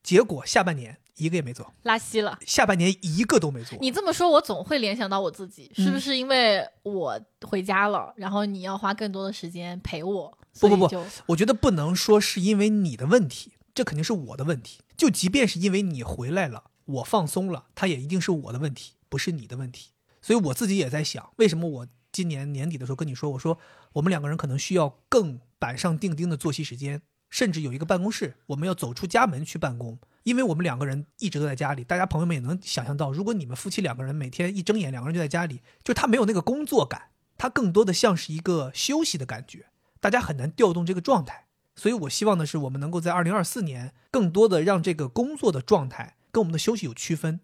[0.04, 2.38] 结果下半年一个也没做，拉稀了。
[2.45, 3.80] 下半年一个都没做。
[3.80, 10.38] 你这么说，我总会联想到我自己，是不嗯是因为我回家了，然后你要花更多的时间陪我？
[10.60, 10.89] 不不不
[11.28, 14.82] 我觉得不能说是因为你的问题，这肯定是我的问题。
[14.98, 19.92] 就即便是因为你回来了，我放松了，它也一定是我的问题，不是你的问题。
[20.22, 23.58] 所以我自己也在想，为什么我今年年底的时候跟你说，我说
[23.94, 30.00] 我们两个人可能需要更板上钉钉的作息时间，甚至有一个办公室，我们要走出家门去办公。
[30.24, 39.68] 因为我们两个人一直都在家里，大家朋友们也能想象到，如果你们夫妻两个人每天一睁眼，两个人就在家里，就他没有那个工作感，他更多的像是一个休息的感觉。
[40.02, 41.46] 大家很难调动这个状态。
[41.78, 47.40] 所以我希望的是，我们能够在二零二四年更多的让这个工作的状态跟我们的休息有区分。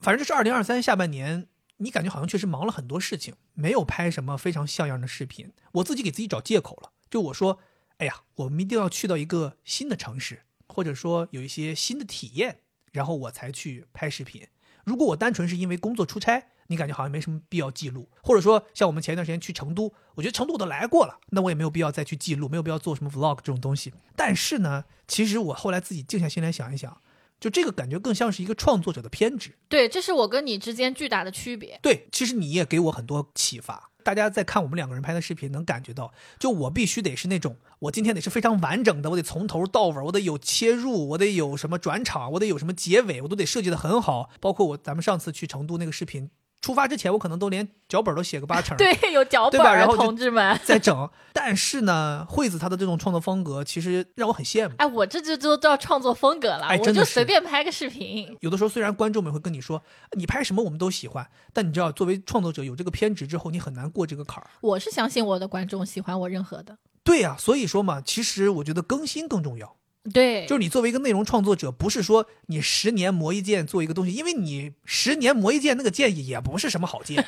[0.00, 5.52] 反正就是二零二三下半年，你感觉好像确实忙了很多事情，没有拍什么非常像样的视频。
[5.74, 7.60] 我自己给自己找借口了，就我说，
[7.98, 12.58] 哎呀，我们一定要去到一个新的城市，或者说有一些新的体验，
[12.90, 14.48] 然后我才去拍视频。
[14.84, 23.94] 如果我单纯是因为工作出差，你感觉好像没什么必要记录，或者说像我们前一段时间去成都，我觉得成都我都来过了，那我也没有必要再去记录，没有必要做什么 vlog 这种东西。
[24.16, 27.00] 但是呢，其实我后来自己静下心来想一想，
[27.42, 29.50] 就这个感觉更像是一个创作者的偏执。
[29.68, 31.76] 对，这是我跟你之间巨大的区别。
[31.82, 33.90] 对，其实你也给我很多启发。
[34.04, 44.30] 大家在看我们两个人拍的视频，能感觉到，就我必须得是那种，我今天得是非常完整的，我得从头到尾，我得有切入，我得有什么转场，我得有什么结尾，我都得设计的很好。
[44.40, 46.30] 包括我咱们上次去成都那个视频，
[46.62, 50.58] 出发之前我可能都连脚本都写个八成，对，有脚本然后同志们。
[50.64, 51.10] 在整。
[51.32, 54.74] 但是呢，惠子她的这种创作风格，其实让我很羡慕。
[54.78, 58.34] 哎，我这就就叫创作风格了，我就随便拍个视频。
[58.40, 59.82] 有的时候虽然观众们会跟你说
[60.12, 64.48] 你拍什么我们都喜欢，但你知道作为创作者有这个偏执之后，你很难过这个坎儿。
[64.60, 66.78] 我是相信我的观众喜欢我任何的。
[67.02, 69.74] 对呀、所以说嘛，其实我觉得更新更重要。
[70.12, 77.24] 对，就是你作为一个内容创作者，不是说你十年磨一剑做一个东西，因为你十年磨一剑那个剑也不是什么好剑，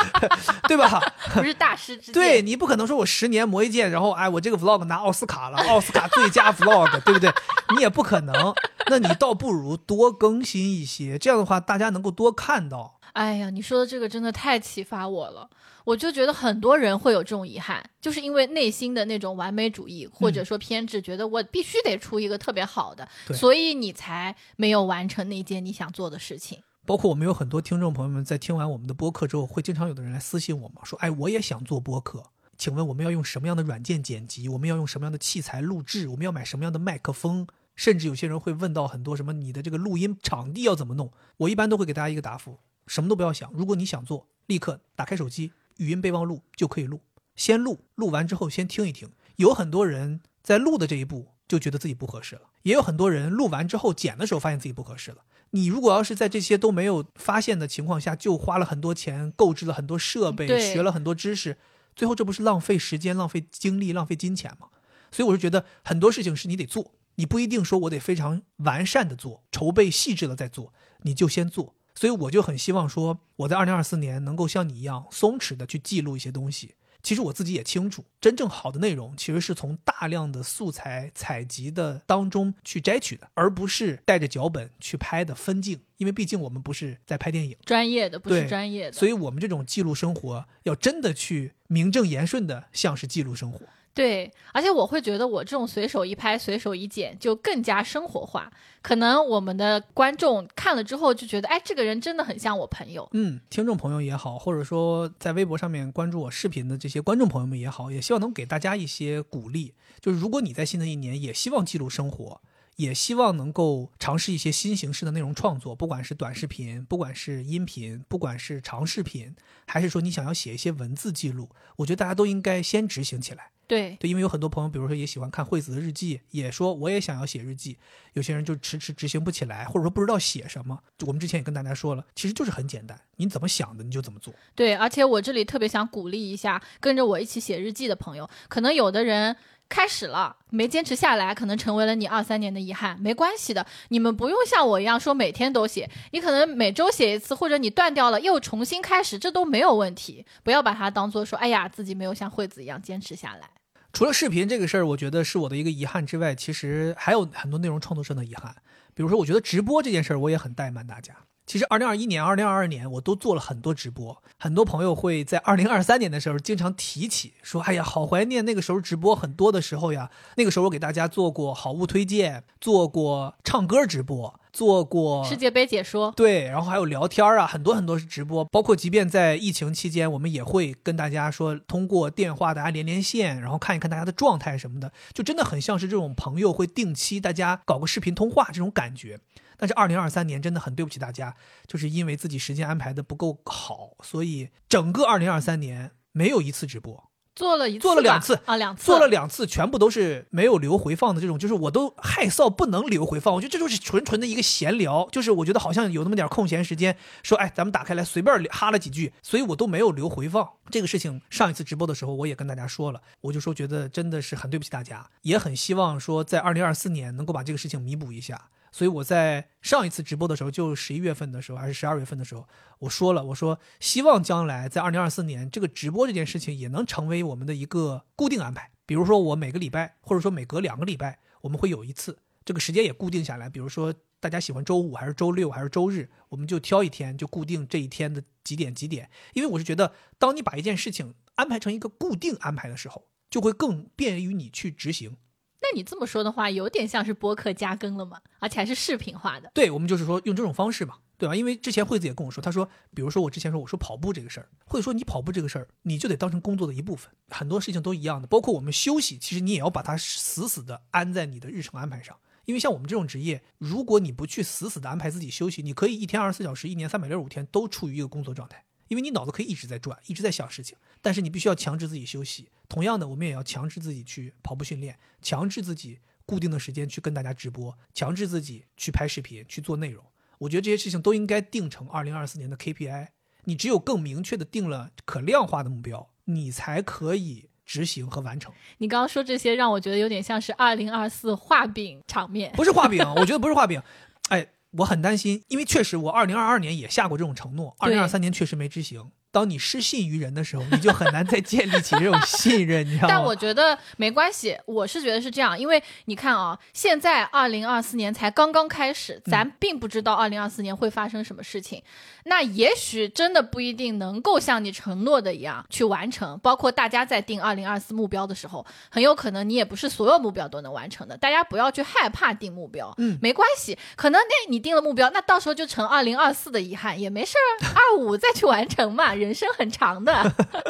[0.66, 1.00] 对吧？
[1.34, 2.14] 不是大师之见。
[2.14, 7.30] 对你不可能说我十年磨一剑，然后哎我这个 vlog 拿奥斯卡了，奥斯卡最佳 vlog，对不对？
[7.74, 8.54] 你也不可能。
[8.90, 12.97] 那你倒不如多更新一些，这样的话大家能够多看到。
[13.18, 15.50] 哎呀，你说的这个真的太启发我了。
[15.84, 26.62] 我就觉得很多人会有这种遗憾，就是因为内心的那种完美主义或者说偏执，觉得我必须得出一个特别好的，对所以你才没有完成那件你想做的事情。
[26.86, 32.22] 包括我们有很多听众朋友们在听完我们的播客之后，会经常有的人来私信我们说：“哎，我也想做播客，
[32.56, 34.48] 请问我们要用什么样的软件剪辑？
[34.48, 36.06] 我们要用什么样的器材录制？
[36.06, 41.10] 我们要买什么样的麦克风？”甚至有些人会问到很多什么你的这个录音场地要怎么弄？
[41.38, 42.58] 我一般都会给大家一个答复：
[42.88, 47.02] 什么都不要想，如果你想做，立刻打开手机，语音备忘录就可以录，
[47.36, 49.10] 先录，录完之后先听一听。
[49.36, 55.18] 有很多人在录的这一步就觉得自己不合适了，也有很多人录完之后剪的时候发现自己不合适了。
[55.50, 61.56] 你如果要是在这些都没有发现的情况下，就花了很多钱购置了很多设备，学了很多知识，
[61.94, 64.68] 最后这不是浪费时间、浪费精力、浪费金钱吗？
[65.10, 71.74] 所以我是觉得很多事情是你得做，你不一定说我得非常完善的做，筹备细致了再做，你就先做。
[71.98, 76.76] 所以我就很希望说，我在二零二四年能够像你一样松弛的去记录一些东西。
[77.02, 85.80] 其实我自己也清楚，真正好的内容其实是从大量的素材采集的当中去摘取的，而不是带着脚本去拍的分镜。
[85.96, 93.66] 因为毕竟我们不是在拍电影，专业的不是专业的，所以我们这种记录生活要真的去名正言顺的像是记录生活。
[93.98, 98.48] 对，而且我会觉得我这种随手一拍、随手一剪就更加生活化。
[98.80, 103.08] 可能我们的观众看了之后就觉得，哎，这个人真的很像我朋友。
[103.14, 109.74] 嗯，听众朋友也好，或者说在微博上面关注我视频的这些观众朋友们也好，也希望能给大家一些鼓励。
[110.00, 112.40] 就是如果你在新的一年也希望记录生活，
[112.76, 119.34] 也希望能够尝试一些新形式的内容创作，不管是短视频，不管是音频，不管是长视频，
[119.66, 123.50] 还是说你想要写一些文字记录，我觉得大家都应该先执行起来。
[123.68, 127.76] 对，对，因为有很多朋友，比如说也喜欢看惠子的日记，也说我也想要写日记，
[128.14, 130.76] 有些人就迟迟执行不起来，或者说不知道写什么。
[131.06, 134.32] 我们之前也跟大家说了，其实就是很简单，你怎么想的你就怎么做。
[134.54, 139.36] 对，而且我这里特别想鼓励一下跟着我一起写日记的朋友，可能有的人
[139.68, 143.66] 开始了，没坚持下来，可能成为了你二三年的遗憾，没关系的。
[143.88, 150.24] 你们不用像我一样说每天都写，你可能每周写一次，或者你断掉了又重新开始，这都没有问题。
[150.42, 153.50] 不要把它当做说，哎呀，自己没有像惠子一样坚持下来。
[153.92, 158.54] 除了视频这个事儿，我觉得是我的一个遗憾之外，其实还有很多内容创作上的遗憾。
[158.94, 161.14] 比如说，我觉得直播这件事儿，我也很怠慢大家。
[161.48, 164.22] 其实，二零二一年、二零二二年，我都做了很多直播。
[164.38, 178.44] 很多朋友会在二零二三年的时候经常提起，说：“哎呀，好怀念那个时候直播很多的时候呀。”那个时候，我给大家做过好物推荐，做过唱歌直播，做过世界杯解说，对，然后还有聊天啊，很多很多是直播。
[178.44, 189.18] 包括即便在疫情期间，我们也会跟大家说，通过电话大家连连线，然后看一看大家的状态什么的，就真的很像是这种朋友会定期大家搞个视频通话这种感觉。
[189.58, 191.34] 但是二零二三年真的很对不起大家，
[191.66, 210.48] 就是因为自己时间安排的不够好，所以整个二零二三年没有一次直播，做了一做了两次啊，两次做了两次，全部都是没有留回放的这种，就是我都害臊不能留回放，我觉得这就是纯纯的一个闲聊，就是我觉得好像有那么点空闲时间，说哎咱们打开来随便哈了几句，所以我都没有留回放。
[210.70, 218.50] 这个事情上一次直播的时候我也跟大家说了，我就说觉得真的是很对不起大家，也很希望说在二零二四年能够把这个事情弥补一下。
[218.70, 222.46] 所以我在上一次直播的时候，就十一月份的时候还是十二月份的时候，
[222.80, 228.70] 我说了，我说希望将来在二零二四年，这个直播这件事情也能成为我们的一个固定安排。
[228.86, 233.48] 比如说我每个礼拜，或者说每隔两个礼拜，我们会有一次，这个时间也固定下来。
[233.48, 239.10] 比如说大家喜欢周五还是周六还是周日，我们就挑一天，就固定这一天的几点几点。
[239.34, 245.16] 因为我是觉得，当你把一件事情安排成一个固定安排的时候，就会更便于你去执行。
[245.60, 248.20] 那你这么说的话，有点像是播客加更了嘛？
[248.38, 249.50] 而且还是视频化的。
[249.54, 251.34] 对，我们就是说用这种方式嘛，对吧？
[251.34, 262.16] 因为之前惠子也跟我说，他说，比如说我之前说我说跑步这个事儿，或者说你跑步这个事儿，你就得当成工作的一部分，很多事情都一样的，包括我们休息，其实你也要把它死死的安在你的日程安排上。
[262.44, 268.64] 因为像我们这种职业，如果你不去死死的安排自己休息，你可以一天二十四小时，一年三百六十五天都处于一个工作状态。
[268.88, 272.50] 因为你脑子可以一直在转，一直在想事情，但是你必须要强制自己休息。
[272.68, 276.00] 同样的，我们也要强制自己去跑步训练，强制自己。
[276.26, 280.04] 固定的时间去跟大家直播，强制自己去拍视频去做内容，
[280.36, 283.06] 我觉得这些事情都应该定成二零二四年的 KPI。
[283.44, 288.52] 你只有更明确的定了可量化的目标，你才可以执行和完成。
[288.76, 293.80] 你刚刚说这些，让我觉得有点像是二零二四画饼场面，不是画饼，我觉得不是画饼。
[294.28, 299.10] 哎，我很担心，因为确实我二零二二年也下过这种承诺，二零二三年确实没执行。
[299.30, 303.08] 当你失信于人的时候，你就很难再建立起这种信任，你知道吗？
[303.08, 311.82] 但我觉得没关系，我是觉得是这样，因为你看啊，现在二零二四年才刚刚开始，咱并不知道二零二四年会发生什么事情。
[312.24, 316.38] 那也许真的不一定能够像你承诺的一样去完成。
[316.40, 321.16] 包括大家在定二零二四目标的时候，很有可能你也不是所有目标都能完成的。
[321.16, 329.14] 大家不要去害怕定目标，嗯，没关系，可能那你定了目标，那到时候就成二零二四的遗憾也没事儿，二五再去完成嘛。
[329.18, 330.12] 人生很长的，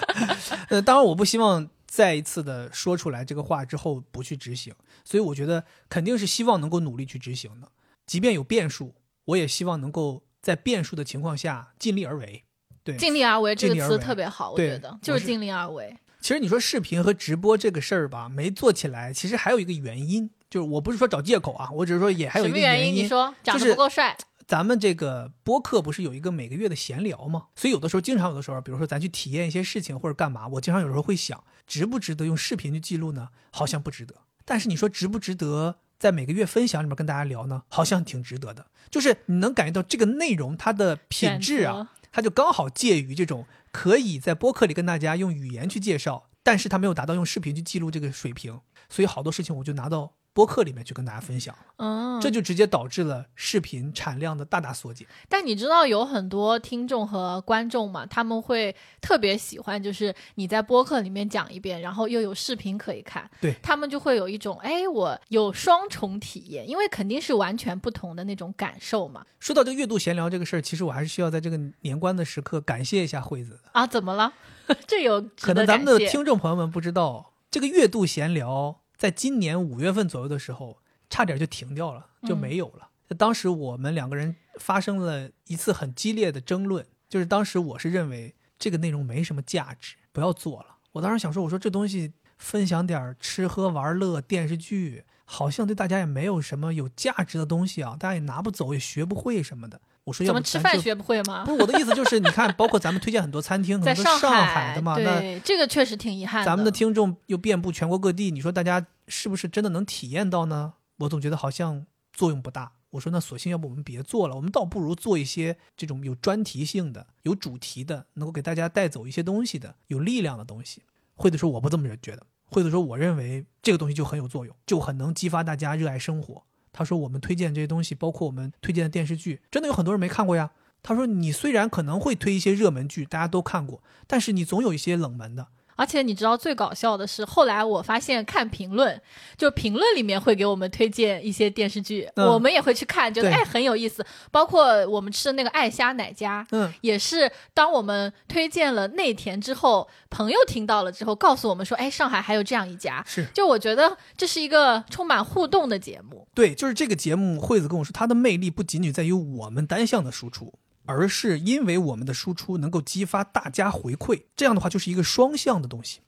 [0.70, 4.74] 呃，当然我不希望再一次的说出来这个话之后不去执行，
[5.05, 7.68] 所以我觉得肯定是希望能够努力去执行的，
[8.07, 8.94] 即便有变数，
[9.26, 12.44] 我也希望能够在变数的情况下尽力而为。
[12.82, 15.94] 对，尽力而为这个词特别好，我觉得就是尽力而为。
[16.20, 24.16] 其实你说视频和直播这个事儿吧，没做起来，其实还有一个原因，就是我不是说找借口啊，我只是说也还有一个原因，你说长得不够帅。
[24.49, 27.49] 咱们这个播客不是有一个每个月的闲聊吗？
[27.55, 33.28] 所以有的时候，经常有的时候，比如说咱去体验一些事情或者干嘛，我经常有时候会想，值不值得用视频去记录呢？
[33.51, 34.14] 好像不值得。
[34.46, 37.64] 但是你说值不值得在每个月分享里面跟大家聊呢？
[37.68, 38.68] 好像挺值得的。
[38.90, 48.59] 就是你能感觉到这个内容它的品质啊，它就刚好介于这种可以在播客里跟大家用语言去介绍，但是它没有达到用视频去记录这个水平。
[48.88, 50.14] 所以好多事情我就拿到。
[50.39, 55.05] 播客里面去跟大家分享，嗯，这就直接导致了视频产量的大大缩减。
[55.28, 69.26] 但你知道有很多听众和观众嘛，他们会特别喜欢，就是你在播客里面讲一遍，然后又有视频可以看，对他们就会有一种，哎，我有双重体验，因为肯定是完全不同的那种感受嘛。
[69.41, 74.32] 说到这个月度闲聊这个事儿，其实我还是需要在这个年关的时刻感谢一下惠子啊，怎么了？
[74.86, 78.82] 这有可能咱们的听众朋友们不知道，这个月度闲聊。
[78.99, 82.90] 在今年五月份左右的时候，差点就停掉了，就没有了。
[83.16, 90.78] 当时我们两个人发生了一次很激烈的争论，就是当时我是认为这个内容没什么价值，不要做了。
[90.92, 99.80] 我当时想说，我说这东西分享点吃喝玩乐、电视剧，好像对大家也没有什么有价值的东西啊，大家也拿不走，也学不会什么的。
[100.09, 101.54] 我说要怎么不吃饭学不会吗不？
[101.54, 106.44] 是我的意思，就是你看，包括咱们推荐很多餐厅，可在能是上海海的嘛，那对，这个确实挺遗憾。
[106.44, 110.72] 咱们的听众又遍布全国各地，你说大家是不是真的能体验到呢？
[110.98, 112.72] 我总觉得好像作用不大。
[112.90, 120.82] 我说那索性要不我们别做了，我们倒不如做一些这种有专题性的、有主题的，能够给大家带走一些东西的、有力量的东西。
[121.14, 126.42] 惠子说我不这么觉得，惠子说我认为这个东西就很有作用，就很能激发大家热爱生活。
[126.79, 130.53] 他说我们推荐这些东西，包括我们推荐的电视剧，真的有很多人没看过呀。
[130.81, 135.49] 他说你虽然可能会推一些热门剧，大家都看过，但是你总有一些冷门的。
[135.79, 139.01] 而且你知道最搞笑的是，后来我发现看评论，
[139.37, 144.05] 就评论里面会给我们推荐一些电视剧，嗯我们也会去看，觉得哎很有意思。
[144.33, 153.05] 包括我们吃的那个爱虾奶家，嗯，也是当我们推荐了内田之后，朋友听到了之后，告诉我们说，哎，上海还有这样一家。
[153.07, 160.53] 是就我觉得这是一个充满互动的节目，对，就是这个节目，惠子跟我说，它的魅力不仅仅在于我们单向的输出，
[160.89, 166.01] 而是因为我们的输出能够激发大家回馈，这样的话就是一个双向的东西。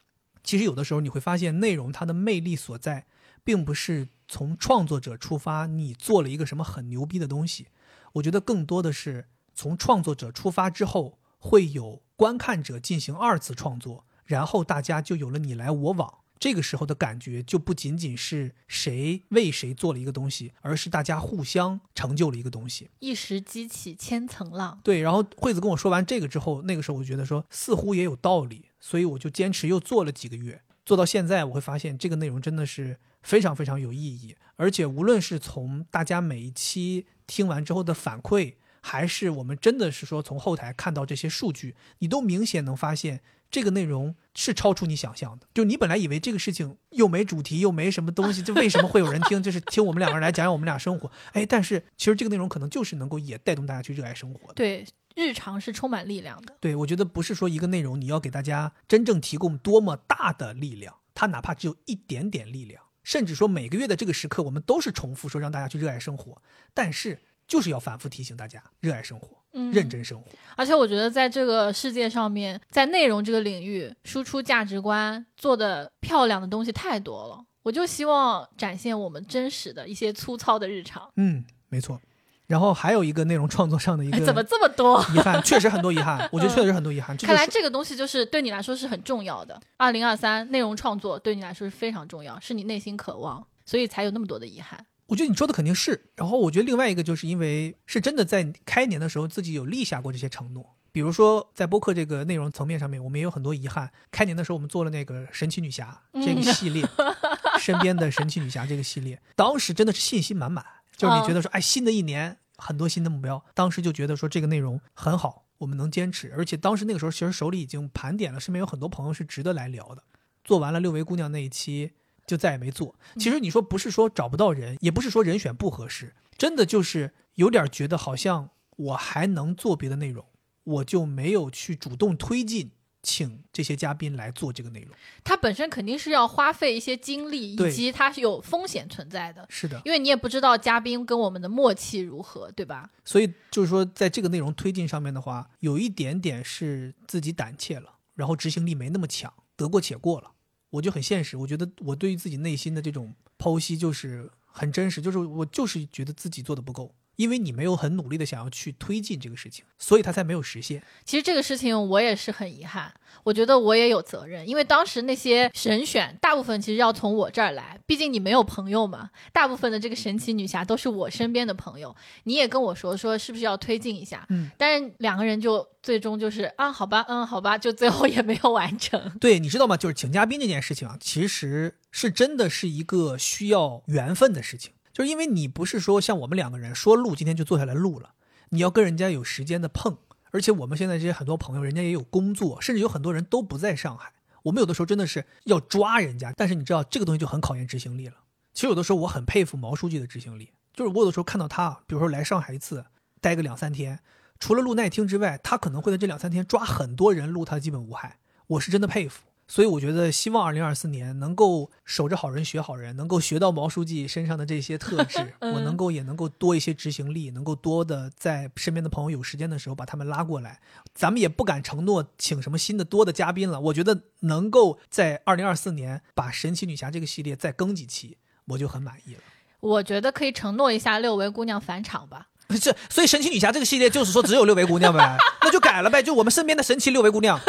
[0.43, 3.05] 其实有的时候你会发现，内容它的魅力所在，
[3.45, 7.67] 并不是从创作者出发，你做了一个什么很牛逼的东西。
[8.15, 16.20] 我觉得更多的是从创作者出发之后，会有观看者进行二次创作，然后大家就有了你来我往。
[16.41, 22.89] 这个时候的感觉就不仅仅是谁为谁做了一个东西，而是大家互相成就了一个东西。
[22.99, 24.81] 一时激起千层浪。
[24.83, 43.21] 对，然后惠子跟我说完这个之后，那个时候我觉得说似乎也有道理，所以我就坚持又做了几个月，做到现在，我会发现这个内容真的是非常非常有意义，而且无论是从大家每一期听完之后的反馈，还是我们真的是说从后台看到这些数据，你都明显能发现
[43.51, 45.47] 这个内容是超出你想象的。
[45.53, 49.43] 就你本来以为这个事情又没主题，又没什么东西，就为什么会有人听？
[49.43, 51.11] 就是听我们两个人来讲讲我们俩生活。
[51.33, 54.55] 哎，但是其实这个内容可能就是能够也带动大家去热爱生活的。
[54.55, 54.87] 对，
[55.17, 56.57] 日常是充满力量的。
[56.61, 66.41] 对，我觉得不是说一个内容你要给大家真正提供多么大的力量，它哪怕只有一点点力量，甚至说每个月的这个时刻我们都是重复说让大家去热爱生活，
[66.73, 67.21] 但是
[67.51, 70.27] 就是要反复提醒大家热爱生活，嗯认真生活。
[70.55, 77.45] 而且我觉得在这个世界上面，在内容这个领域，输出价值观做的漂亮的东西太多了。
[77.65, 81.11] 我就希望展现我们真实的一些粗糙的日常。
[81.17, 82.01] 嗯，没错。
[82.47, 85.01] 然后还有一个内容创作上的一哎，个怎么这么多？
[85.13, 87.17] 遗憾，确实很多遗憾，我觉得确实很多遗憾。
[87.17, 89.61] 这看来这个东西就是对你来说是很重要的。
[89.77, 94.87] 二零二三内容创作对你来说是非常重要，是你内心渴望，所以才有那么多的遗憾。
[95.11, 103.91] 我觉得你说的肯定是，然后我觉得另外一个就是因为是真的在开年的时候自己有立下过这些承诺，比如说在播客这个内容层面上面，我们也有很多遗憾。
[104.13, 106.89] 开年的时候我们做了那个神奇女侠这个系列，
[107.59, 110.65] 身边的神奇女侠这个系列，当时真的是信心满满，
[110.97, 120.05] 就是你觉得说，哎，新的一年很多新的目标，当时就觉得说这个内容很好，我们能坚持，而且当时那个时候其实手里已经盘点了，身边有很多朋友是值得来聊的。
[120.45, 121.95] 做完了六维姑娘那一期。
[122.31, 122.95] 就再也没做。
[123.17, 130.25] 其实你说不是说找不到人，也不是说人选不合适，真的就是有点觉得好像我还能做别的内容，
[130.63, 132.71] 我就没有去主动推进，
[133.03, 134.95] 请这些嘉宾来做这个内容。
[135.25, 142.89] 它本身肯定是要花费一些精力，以及它是有风险存在的，是的，因为你也不知道嘉宾跟我们的默契如何，对吧？
[143.05, 150.31] 所以就是说，在这个内容推进上面的话，有一点点是自己胆怯了，然后执行力没那么强，得过且过了。
[150.71, 160.83] 我就很现实，我觉得我对于自己内心的这种剖析就是很真实，就是我就是觉得自己做的不够，因为你没有很努力的想要去推进这个事情，所以他才没有实现。
[161.05, 162.91] 其实这个事情我也是很遗憾，
[163.25, 171.95] 我觉得我也有责任，因为当时那些神选大部分其实要从我这儿来，毕竟你没有朋友嘛，大部分的这个神奇女侠都是我身边的朋友，
[172.25, 179.19] 你也跟我说说是不是要推进一下，嗯，但是两个人就最终就是啊，好吧，嗯，好吧，就最后也没有完成。
[179.21, 179.77] 对，你知道吗？
[179.77, 184.73] 就是请嘉宾这件事情啊，其实是真的是一个需要缘分的事情。
[184.93, 188.15] 就是因为你不是说像我们两个人说录今天就坐下来录了，
[188.51, 189.99] 你要跟人家有时间的碰，
[190.31, 194.13] 而且我们现在这些很多朋友，人家也有工作，甚至有很多人都不在上海。
[194.45, 198.15] 我们有的时候真的是要抓人家，但是你知道这个东西就很考验执行力了。
[198.53, 202.87] 其实有的时候我很佩服毛书记的执行力，就是我有的时候看到他，比如说来上海一次，
[203.21, 204.01] 待个两三天，
[204.39, 208.19] 除了录耐听之外，他可能会在这两三天抓很多人录他基本无害，
[208.49, 209.23] 我是真的佩服。
[209.51, 220.61] 所以我觉得，希望二零二四年能够守着好人学好人，能够学到毛书记身上的这些特质， 嗯我能够也能够多一些执行力，能够多的在身边的朋友有时间的时候把他们拉过来。
[220.95, 229.21] 咱们也不敢承诺请什么新的多的嘉宾了，我觉得能够在二零二四年把神奇女侠这个系列再更几期，我就很满意了。
[229.59, 232.29] 我觉得可以承诺一下六维姑娘返场吧。
[232.63, 237.41] 这所以神奇女侠这个系列就是说只有六维姑娘呗， 那就改了呗，就我们身边的神奇六维姑娘。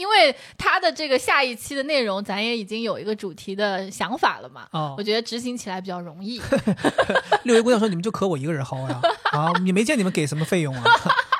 [0.00, 4.66] 因为他的这个下一期的内容，咱也已经有一个主题的想法了嘛。
[4.72, 6.40] 哦我觉得执行起来比较容易。
[7.44, 9.00] 六位姑娘说你们就可我一个人薅呀，
[9.32, 10.84] 啊，你没见你们给什么费用啊。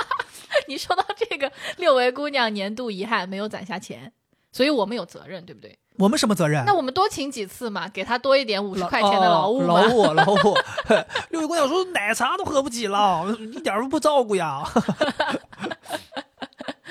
[0.69, 4.13] 你说到这个六位姑娘年度遗憾没有攒下钱，
[4.53, 5.79] 所以我们有责任，对不对？
[5.99, 6.65] 我们什么责任？
[6.65, 9.67] 那我们多请几次嘛，给他多一点五十块钱的劳务哦。
[9.67, 10.57] 劳务劳务。
[11.31, 14.63] 六位姑娘说奶茶都喝不起了，一点都不照顾呀。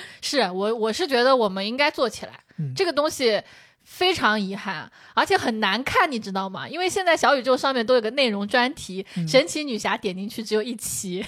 [0.22, 3.42] 是我我是觉得我们应该做起来，嗯这个东西。
[3.82, 6.70] 非常遗憾，而且很难看，你知道吗？
[6.70, 11.26] 因为现在小宇宙上面都有个内容专题，嗯神奇女侠》点进去只有一期。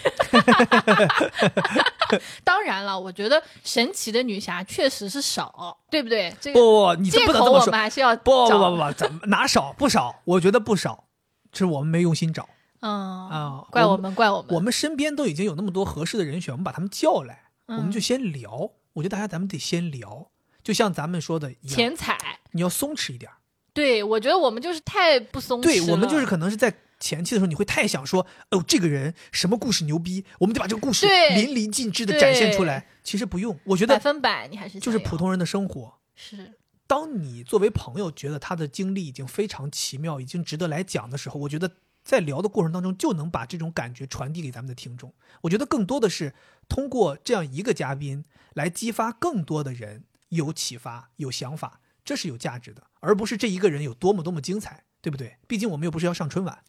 [2.43, 6.31] 当然了，我觉得神奇的女侠确实是少，对不对？
[6.39, 7.73] 这不个不，你这不能这么说。
[7.73, 10.21] 还是要不不不不不，怎么哪少不少？
[10.25, 11.05] 我觉得不少，
[11.53, 12.47] 是我们没用心找。
[12.81, 17.40] 嗯啊怪我我们们怪我们，我们身边都已经有那么多合适的人选，我们把他们叫来，嗯
[17.77, 18.71] 我们就先聊。
[18.93, 20.29] 我觉得大家咱们得先聊，
[20.63, 22.17] 就像咱们说的一样，钱财。
[22.51, 23.31] 你要松弛一点。
[23.73, 32.87] 对，我觉得我们就是太不松弛对我们就是可能是在前期的时候，你会太想说，哦，这个人什么故事牛逼，我们得把这个故事淋漓尽致的展现出来。
[33.01, 35.93] 其实不用，我觉得百分百，你还是就是普通人的生活。
[36.15, 36.53] 是
[36.85, 41.71] 当你作为朋友觉得他的经历已经非常奇妙，已经值得来讲的时候，我觉得
[42.11, 45.13] 在聊的过程当中就能把这种感觉传递给咱们的听众。
[45.43, 46.35] 我觉得更多的是
[46.67, 55.37] 通过这样一个嘉宾来激发更多的人有启发、有想法，这是有价值的，而不是这一个人有多么多么精彩，对不对？
[55.47, 56.61] 毕竟我们又不是要上春晚。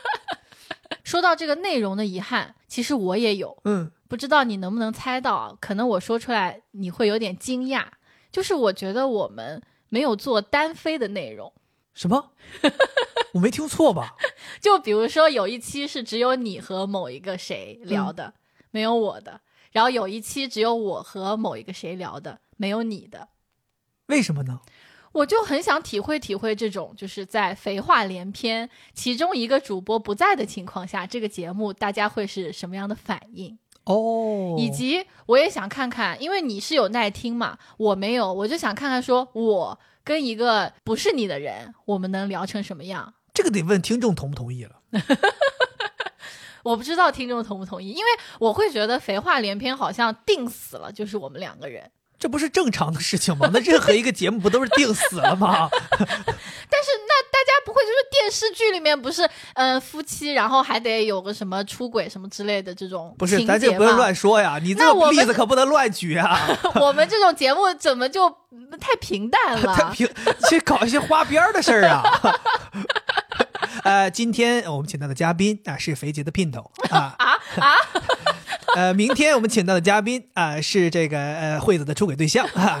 [1.02, 5.56] 说到这个内容的遗憾，其实我也有，嗯，不知道你能不能猜到？
[5.58, 7.86] 可能我说出来你会有点惊讶，
[8.30, 11.50] 就是我觉得我们没有做单飞的内容。
[11.94, 12.32] 什么？
[13.34, 14.16] 我没听错吧？
[14.60, 18.34] 就比如说有一期是只有你和某一个谁聊的，
[18.70, 19.40] 没有我的；
[19.72, 23.28] 然后有一期只有我和某一个谁聊的，没有你的。
[24.06, 24.60] 为什么呢？
[25.12, 33.58] 我就很想体会体会这种，就是在肥话连篇，其中一个主播不在的情况下，这个节目大家会是什么样的反应？
[33.84, 43.14] 哦，以及我也想看看，因为你是有耐听嘛，我没有，我就想看看说我跟一个不是你的人，我们能聊成什么样？
[43.40, 44.72] 这个得问听众同不同意了。
[46.62, 51.90] 我不知道听众同不同意，因为我会觉得肥话连篇好像定死了，就是我们两个人。
[52.18, 53.48] 这不是正常的事情吗？
[53.54, 55.70] 那任何一个节目不都是定死了吗？
[55.72, 59.24] 但是那大家不会就是电视剧里面不是
[59.54, 64.60] 嗯、呃夫妻，然后还得有个什么出轨什么之类的这种不是，情咱这不能乱说呀！
[64.62, 66.46] 你这个例子可不能乱举啊！
[66.78, 68.28] 我们这种节目怎么就
[68.78, 69.74] 太平淡了？
[69.74, 70.06] 太平，
[70.50, 72.02] 去搞一些花边儿的事儿啊！
[73.84, 77.76] 呃，今天我们请到的嘉宾啊是肥杰的姘头啊啊啊！
[78.76, 82.80] 呃，明天我们请到的嘉宾啊是这个呃惠子的出轨对象啊，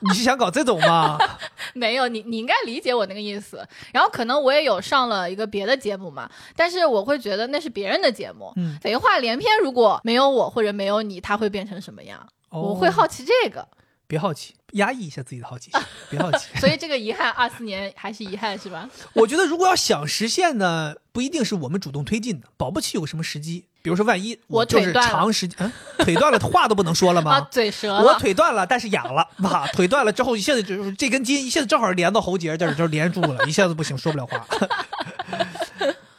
[0.00, 1.18] 你是想搞这种吗？
[1.74, 3.66] 没有，你你应该理解我那个意思。
[3.92, 8.52] 然后可能我也有上了一个别的节目嘛，但是我会觉得那是别人的节目。
[8.56, 12.26] 嗯肥话连篇，如果没有我或者没有你，他会变成什么样？
[12.50, 13.66] 我会哦好奇这个。
[14.12, 16.46] 别好奇，压抑一下自己的好奇心， 别好奇。
[16.60, 18.86] 所以这个遗憾，二四年还是遗憾是吧？
[19.16, 25.72] 我觉得如果要想实现呢，不一定是我们主动推进的，保不齐有个什么时机，比如说万一我就是长时间， 嗯，
[26.04, 28.12] 腿断了，话都不能说了啊吗？，嘴折我。
[28.18, 34.46] 腿断了，但是痒了，哇，腿断了之后，一下子就是这根筋，一下子正好连到喉结这儿，就连住了，一下子不行，说不了话。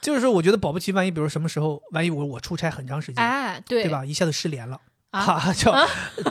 [0.01, 4.03] 就是说，我觉得保不齐，万一比如什么时候，万一我我出差很长时间，哎，对对吧？
[4.03, 4.81] 一下子失联了。
[5.13, 5.71] 啊哈， 就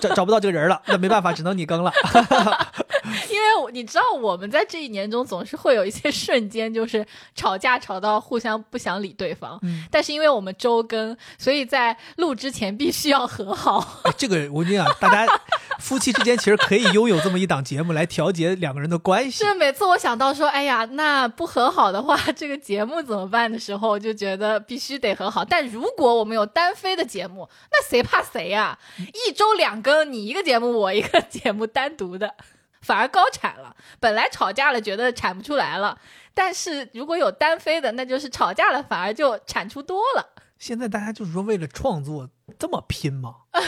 [0.01, 1.93] 找找不到这个人了，那没办法，只能你更了。
[3.31, 9.59] 因为你知道我们在这一年中总是会有一些瞬间，就是吵架吵到互相不想理对方。
[9.63, 14.01] 嗯但是因为我们周更，所以在录之前必须要和好。
[14.05, 15.41] 哎这个我跟你讲，大家
[15.79, 19.45] 夫妻之间其实可以拥有这么一档节目来调节两个人的关系。
[19.45, 25.45] 是每次我想到说，哎呀，那不和好的话，这个节目怎么办的时候，就觉得必须得和好。
[25.45, 32.35] 但如果我们有单飞的节目，那谁怕谁呀、一周两更，你一个节目，我一个节目，单独的，
[32.83, 33.75] 反而高产了。
[33.99, 35.99] 本来吵架了，觉得产不出来了，
[36.35, 40.35] 但是如果有单飞的，那就是吵架了，反而就产出多了。
[40.59, 42.29] 现在大家就是说为了创作
[42.59, 43.37] 这么拼吗？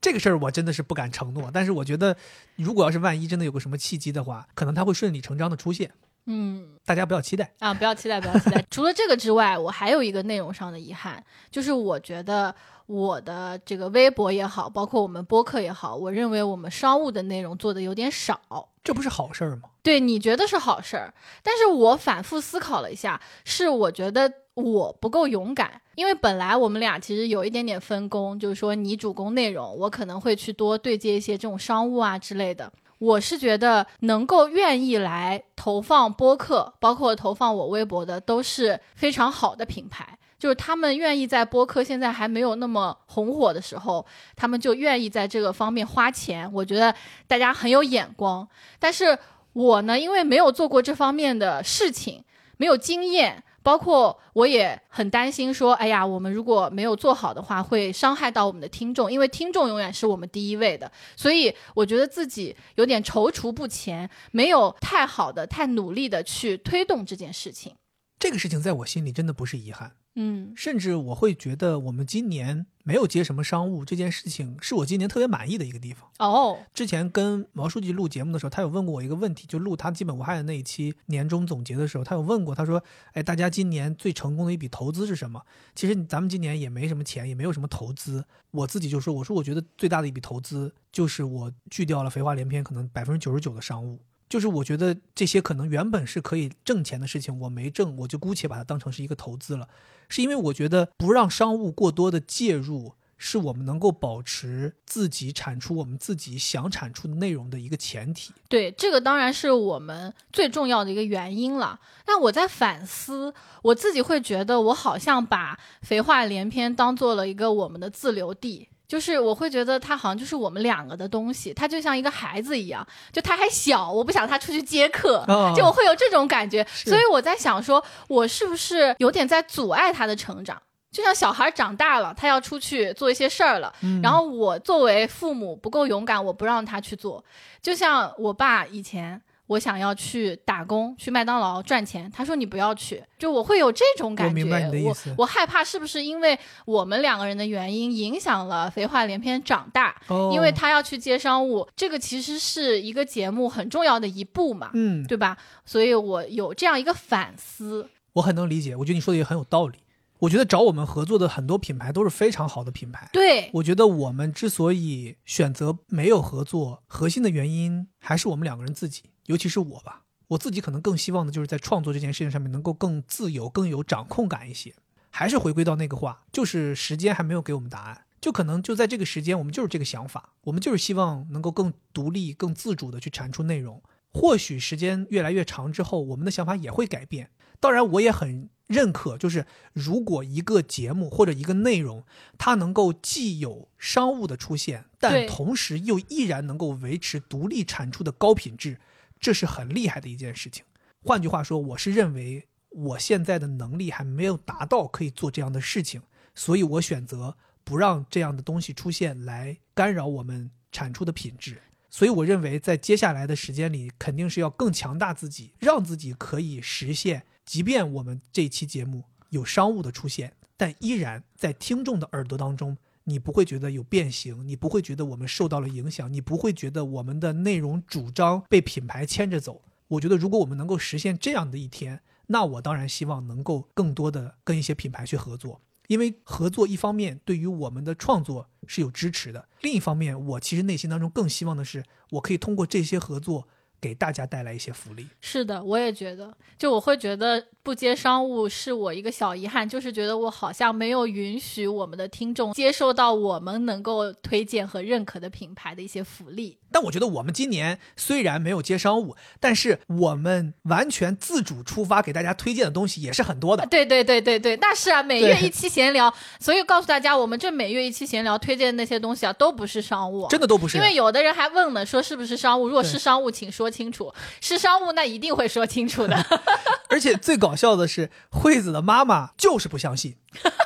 [0.00, 2.16] 这个事儿我真的是不敢承诺，但是我觉得，
[2.54, 5.90] 如果要是万一真的有个什么契机的话，可能它会顺理成章的出现。
[6.26, 6.68] 嗯。
[6.84, 7.74] 大家不要期待啊！
[7.74, 8.64] 不要期待，不要期待。
[8.70, 11.20] 除了这个之外，我还有一个内容上的遗憾，
[11.50, 12.54] 就是我觉得
[12.86, 18.40] 我的这个微博也好，包括我们播客也好，我认为我们商务的内容做的有点少。
[18.84, 19.62] 这不是好事儿吗？
[19.82, 21.12] 对你觉得是好事儿，
[21.42, 32.72] 但是我反复思考了一下，是我觉得我不够勇敢，因为本来我们俩其实有一点点分工，就是说你主攻内容，我可能会去多对接一些这种商务啊之类的。
[32.98, 40.18] 我是觉得能够愿意来投放播客，包括投放我微博的，都是非常好的品牌。
[40.38, 46.50] 就是他们愿意在播客现在还没有那么红火的时候，他们就愿意在这个方面花钱。
[46.52, 46.94] 我觉得
[47.26, 48.46] 大家很有眼光。
[48.78, 49.18] 但是
[49.54, 52.22] 我呢，因为没有做过这方面的事情，
[52.58, 53.42] 没有经验。
[53.66, 60.88] 包括我也很担心，说，哎呀，我们如果没有做好的话，会伤害到我们的听众，因为听众永远是我们第一位的。
[61.16, 67.74] 所以我觉得自己有点踌躇不前，没有太好的、太努力的去推动这件事情。
[68.20, 69.96] 这个事情在我心里真的不是遗憾。
[70.18, 76.10] 嗯，甚至我会觉得我们今年没有接什么商务这件事情，是我今年特别满意的一个地方。
[76.18, 85.42] 哦，之前跟毛书记录节目的时候，他有问过我一个问题，就录他基本无害的那一期年终总结的时候，他有问过，他说：“哎，大家今年最成功的一笔投资是什么？”
[85.76, 88.24] 其实咱们今年也没什么钱，也没有什么投资。
[88.52, 99.68] 我自己就说：“我说我觉得最大的一笔投资就是我拒掉了《肥话连篇》可能百分之九十九的商务。”就是我觉得这些可能原本是可以挣钱的事情，我没挣，我就姑且把它当成是一个投资了。
[100.08, 108.32] 是因为我觉得不让商务过多的介入，是我们能够保持自己产出我们自己想产出的内容的一个前提。
[108.48, 111.80] 对，这个当然是我们最重要的一个原因了。
[112.04, 118.68] 但我在反思，我自己会觉得，我好像把肥话连篇当做了一个我们的自留地。
[118.88, 125.24] 就是我会觉得他好像就是我们两个的东西，他就像一个孩子一样，就他还小，我不想他出去接客，
[125.56, 130.60] 就我会有这种感觉，所以我在想说，我是不是有点在阻碍他的成长？
[130.92, 133.72] 就像小孩长大了，他要出去做一些事儿了，
[134.02, 137.24] 然后我作为父母不够勇敢，我不让他去做，
[137.60, 139.20] 就像我爸以前。
[139.46, 142.10] 我想要去打工，去麦当劳赚钱。
[142.10, 144.70] 他说你不要去，就我会有这种感觉。
[144.84, 149.94] 我我害怕是不是因为我们两个人的原因影响了肥话连篇长大？
[150.08, 155.36] 哦，因为他要去接商务，这个其实是一个节目很重要的一步嘛，嗯，对吧？
[155.64, 157.88] 所以我有这样一个反思。
[158.14, 159.78] 我很能理解，我觉得你说的也很有道理。
[160.20, 163.06] 我觉得找我们合作的很多品牌都是非常好的品牌。
[163.12, 169.02] 对，我觉得我们之所以选择没有合作，核心的原因还是我们两个人自己。
[169.26, 174.74] 尤其是我吧，我自己可能更希望的就是在创作这件事情上面能够更自由、更有掌控感一些。
[175.10, 183.82] 还是回归到那个话，就是时间还没有给我们答案，就可能就在这个时间，我们就是这个想法，我们就是希望能够更独立、更自主的去产出内容。
[184.12, 187.30] 或许时间越来越长之后，我们的想法也会改变。
[187.60, 192.04] 当然，我也很认可，就是如果一个节目或者一个内容，
[192.36, 198.78] 它能够既有商务的出现，但同时又依然能够维持独立产出的高品质。
[199.20, 200.64] 这是很厉害的一件事情。
[201.02, 206.02] 换句话说，我是认为我现在的能力还没有达到可以做这样的事情，
[206.34, 211.62] 所以我选择不让这样的东西出现来干扰我们产出的品质。
[211.88, 222.76] 所以我认为，在接下来的时间里，肯定是要更强大自己，让自己可以实现，即便我们这期节目有商务的出现，但依然在听众的耳朵当中。
[223.08, 229.62] 你不会觉得有变形，你不会觉得我们受到了影响，你不会觉得我们的内容主张被品牌牵着走。
[229.88, 243.46] 我觉得，如果我们能够实现这样的一天，那我当然希望能够更多的跟一些品牌去合作，因为合作一方面对于我们的创作是有支持的，另一方面，我其实内心当中更希望的是，我可以通过这些合作。
[243.80, 245.06] 给大家带来一些福利。
[245.20, 256.58] 是的，我也觉得，就我会觉得不接商务是我一个小遗憾，就是觉得我好像没有允许我们的听众接受到我们能够推荐和认可的品牌的一些福利。
[256.72, 263.64] 但我觉得我们今年虽然没有接商务，但是我们完全自主出发给大家推荐的东西也是很多的。
[263.66, 270.76] 对对对对对，那是啊，每月一期闲聊，所以告诉大家，我们这每月一期闲聊推荐的那些东西啊，都不是商务，真的都不是。
[270.76, 272.68] 因为有的人还问呢，说是不是商务？
[272.68, 273.65] 如果是商务，请说。
[273.70, 276.16] 清楚是商务，那一定会说清楚的。
[276.88, 280.16] 而且最搞笑的是，惠子的妈妈就是不相信。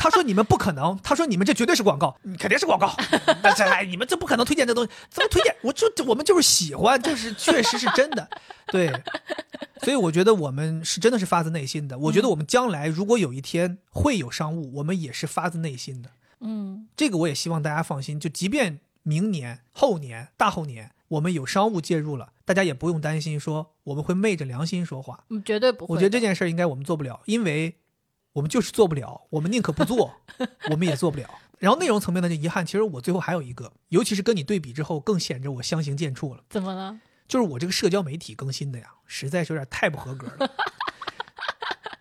[0.00, 2.92] 他说：“你们不可能。”他说：“你们这绝对是广告，肯定是广告。
[3.40, 5.54] 但是哎，你们这不可能推荐这东西，怎么推荐？
[5.62, 8.28] 我就我们就是喜欢，就是确实是真的。
[8.66, 8.90] 对，
[9.82, 11.96] 所以我觉得我们是真的是发自内心的。
[11.96, 16.10] 我觉得我们将来如果有一天会有商务，我们也是发自内心的。
[16.40, 18.18] 嗯，这个我也希望大家放心。
[18.18, 20.90] 就即便明年、后年、大后年。
[21.12, 25.24] 我们有商务介入了，大家也不用担心说我们会昧着良心说话。
[25.28, 25.94] 嗯，绝对不会。
[25.94, 27.76] 我觉得这件事儿应该我们做不了，因为
[28.32, 30.14] 我们就是做不了，我们宁可不做，
[30.70, 31.28] 我们也做不了。
[31.58, 36.42] 然后内容层面的就遗憾，其实我最后还有一个，尤其是跟你对比之后，更显着我相形见绌了。
[36.48, 36.98] 怎么了？
[37.28, 40.50] 就是我这个社交媒体更新的呀，实在是有点太不合格了。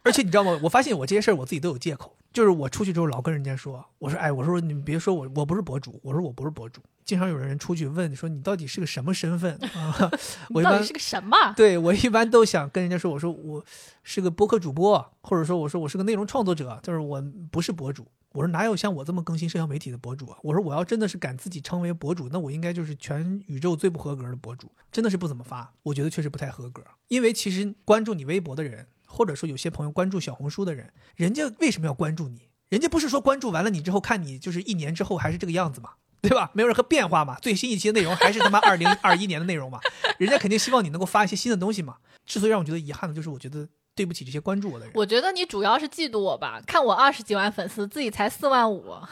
[0.04, 0.60] 而且你知道吗？
[0.64, 2.16] 我发现我这些事儿我自己都有借口。
[2.34, 6.82] 就是我出去之后老跟人家说，我说哎，我说你们别说我我不是博主，我说我不是博主。
[7.04, 10.10] 经常有人出去问说你到底是个什么身份啊？
[10.52, 11.36] 我一般是个什么？
[11.58, 13.64] 对我一般都想跟人家说，我说我
[14.02, 17.22] 是个播客主播，或者说我说我是个内容创作者，就是我
[17.52, 18.08] 不是博主。
[18.32, 20.38] 我说哪有像我这么更新社交媒体的博主啊？
[20.42, 25.74] 我说我要真的是敢自己称为博主，那我应该就是全宇宙最不合格的博主，真的是不怎么发。
[25.84, 32.50] 我觉得确实不太合格，因为其实关注你微博的人，或者说有些朋友关注小红书的人，人家为什么要关注你？
[32.70, 35.92] 人家不是说关注完了你之后看你就是一年之后还是这个样子嘛，
[36.22, 36.50] 对吧？
[36.54, 39.80] 没有任何变化嘛，最新一期的内容还是他妈 二零二一年的内容嘛，
[40.18, 41.98] 人家肯定希望你能够发一些新的东西嘛。
[42.26, 43.68] 之所以让我觉得遗憾的就是我觉得。
[43.94, 44.94] 对不起，这些关注我的人。
[44.96, 46.62] 我觉得你主要是嫉妒我吧？
[46.66, 48.96] 看我二十几万粉丝，自己才四万五，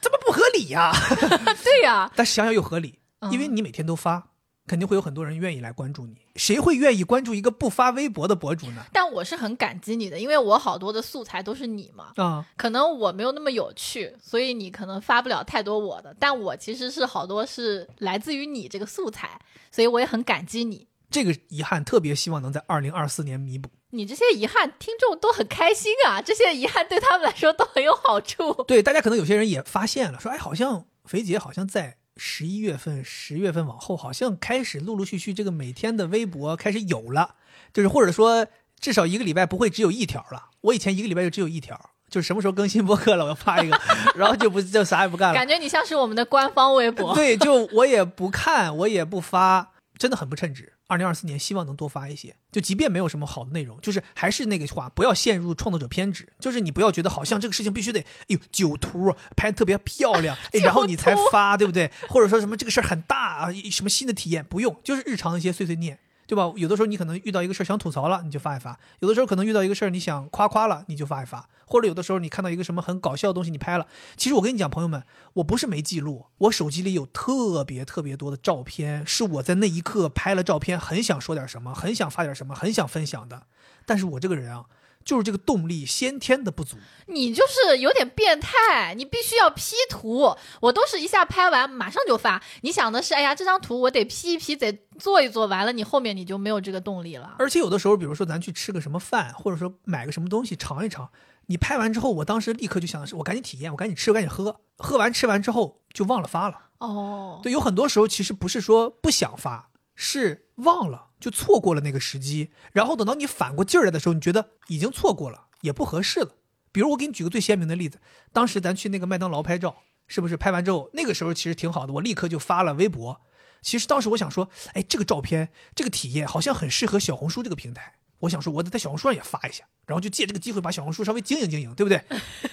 [0.00, 0.92] 这么不合理呀？
[1.64, 3.00] 对呀，但是想想又合理，
[3.32, 4.28] 因为你每天都发。
[4.68, 8.84] 肯定会有很多人愿意来关注你，谁会愿意关注一个不发微博的博主呢？
[8.92, 12.12] 但我是很感激你的，因为我好多的素材都是你嘛。
[12.16, 19.40] 啊，可能我没有那么有趣，所以你可能发不了太多我的，但我其实是好多是来自于你这个素材，
[19.72, 20.86] 所以我也很感激你。
[21.10, 23.70] 这个遗憾特别希望能在二零二四年弥补。
[23.90, 28.52] 你这些遗憾，听众都很开心啊，这些遗憾对他们来说都很有好处。
[28.64, 31.97] 对，大家可能有些人也发现了，说哎，好像肥姐好像在。
[32.18, 37.36] 十一月份、十月份往后，好像开始陆陆续续这个每天的微博开始有了，
[37.72, 38.46] 就是或者说
[38.80, 40.50] 至少一个礼拜不会只有一条了。
[40.62, 43.80] 我以前一个礼拜就只有一条，就是什么时候更新播客了，我要发一个，
[44.16, 45.34] 然后就不就啥也不干了。
[45.34, 47.14] 感觉你像是我们的官方微博。
[47.14, 50.74] 对，就我也不看，我也不发，真的很不称职。
[50.88, 61.90] 二零二四年希望能多发一些，就即便没有什么好的内容，就是还是那个话，不要陷入创作者偏执，就是你不要觉得好像这个事情必须得，哎呦九图拍特别漂亮， 哎，然后你才发，对不对？
[62.08, 65.98] 或者说什么这个事儿很大啊，什么新的体验不用，就是日常一些碎碎念。
[66.28, 66.52] 对吧？
[66.56, 73.86] 有的时候你可能遇到一个事儿想吐槽了，你就发一发；有的时候可能遇到一个事儿你想夸夸了，你就发一发；或者有的时候你看到一个什么很搞笑的东西，你拍了。
[74.14, 75.02] 其实我跟你讲，朋友们，
[75.32, 83.44] 我不是没记录，我手机里有特别特别多的照片，是我在那一刻拍了照片，很想说点什么，很想发点什么，很想分享的。
[83.86, 84.66] 但是我这个人啊。
[85.08, 92.42] 就是这个动力先天的不足，你就是有点变态，你必须要 P 图，我都是一下拍完马上就发。
[92.60, 97.36] 你想的是，哎呀，这张图我得 P 一 P，得做一做，完了你后面你就没有这个动力了。
[97.38, 101.08] 而且有的时候，比如说咱去吃个什么饭，或者说买个什么东西尝一尝，
[101.46, 106.66] 你拍完之后，我当时立刻就想的是，我赶紧体验，我赶紧吃，我赶紧喝，喝完吃完之后就忘了发了。
[106.80, 111.06] 哦，对，有很多时候其实不是说不想发，是忘了。
[111.20, 116.36] 就错过了那个时机，然后等到你反过劲儿来的时候，你觉得已经错过了，也不合适了。
[116.70, 117.98] 比如我给你举个最鲜明的例子，
[118.32, 123.20] 当时咱去那个麦当劳拍照，是不是拍完之后，那个时候其实挺好的，我立刻就发了微博。
[123.62, 127.94] 其实当时我想说，哎，这个照片，这个体验好像很适合小红书这个平台。
[128.20, 132.02] 我想说，我得在小红书上也发一下，然后就借这个机会把小红书稍微经营经营，对不对？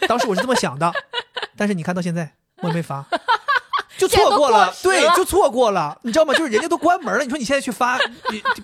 [0.08, 0.92] 当时我是这么想的，
[1.56, 3.08] 但是你看到现在，我也没发。
[3.98, 6.34] 就错过了，对，就错过了，你知道吗？
[6.34, 7.98] 就是人家都关门了，你说你现在去发，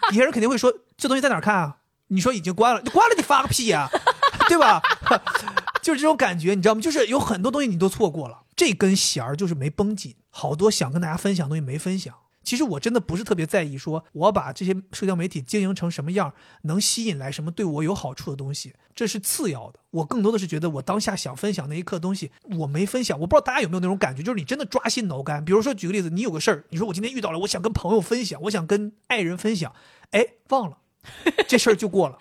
[0.09, 1.77] 别人肯定会说这东西在哪看啊？
[2.07, 3.89] 你说已经关了，你关了你发个屁呀，
[4.49, 4.81] 对吧？
[5.81, 6.81] 就是这种感觉，你知道吗？
[6.81, 12.13] 就是有很多东西你都错过了，这根弦儿就是没绷紧，好多想跟大家分享的东西没分享。
[12.43, 16.33] 其实我真的不是特别在意，说我把这些社交媒体经营成什么样，
[16.63, 19.79] 能吸引来什么对我有好处的东西，这是次要的。
[19.91, 23.19] 我更多的是觉得，我当下想分享那一刻东西，我没分享。
[23.19, 25.45] 我不知道大家有没有那种感觉，就是你真的抓心挠肝。
[25.45, 29.73] 比如说举个例子，你有个事儿，你说我今天遇到了，我想跟朋友分享，我想跟爱人分享，
[30.09, 30.77] 哎，忘了，
[31.47, 32.17] 这事儿就过了。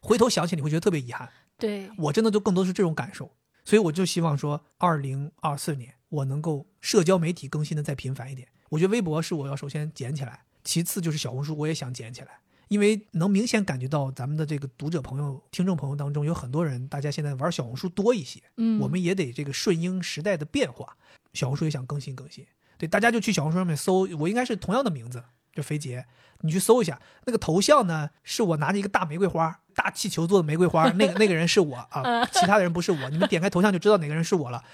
[0.00, 1.30] 回头想起你会觉得特别遗憾。
[1.56, 3.30] 对我真的就更多是这种感受，
[3.64, 8.48] 所以我就希望说，二零二四年我能够社交媒体更新的再频繁一点。
[8.74, 20.96] 我觉得微博是我要首先捡起来，其次就是小红书，我也想捡起来，因为能明显感觉到咱们的这个读者朋友、听众朋友当中有很多人，大家现在玩小红书多一些，嗯，我们也得这个顺应时代的变化，
[21.34, 22.44] 小红书也想更新更新，
[22.76, 25.22] 对，大家就去小红书上面搜，我应该是同样的名字，
[25.52, 26.04] 就肥杰，
[26.40, 34.64] 你去搜一下，那个头像呢是我拿着一个大玫瑰花、大气球做的玫瑰花，那个那个人是我啊， 其他的人不是我，你们点开头像就知道哪个人是我了，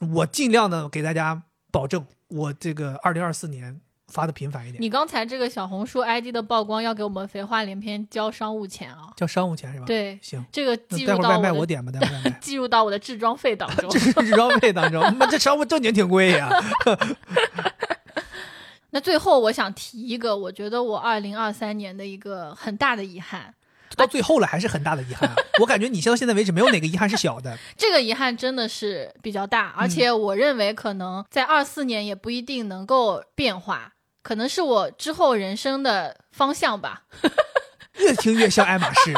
[0.00, 1.44] 我尽量的给大家
[1.74, 2.06] 保证。
[2.28, 4.80] 我这个二零二四年发的频繁一点。
[4.80, 9.12] 你刚才这个小红书 ID 的曝光要给我们肥话连篇交商务钱啊？
[9.16, 12.30] 交商务钱是吧？，对，行，这个那待会儿计入到我的外卖我点吧，待会儿 外卖。
[12.40, 13.98] 计入到我的置装费当中这。
[13.98, 16.48] 是日装费当中， 妈这商务正经挺贵呀。
[18.90, 23.52] 那最后我想提一个，我觉得我二零二三年的一个很大的遗憾，
[23.96, 25.36] 到最后了还是很大的遗憾啊！
[25.60, 27.56] 我感觉你到现在为止没有哪个遗憾是小的。
[27.76, 33.92] 这个遗憾真的是比较大，而且我认为可能在二四年也不一定能够变化，
[34.22, 37.04] 可能是我之后人生的方向吧。
[37.98, 39.12] 越听越像爱马仕，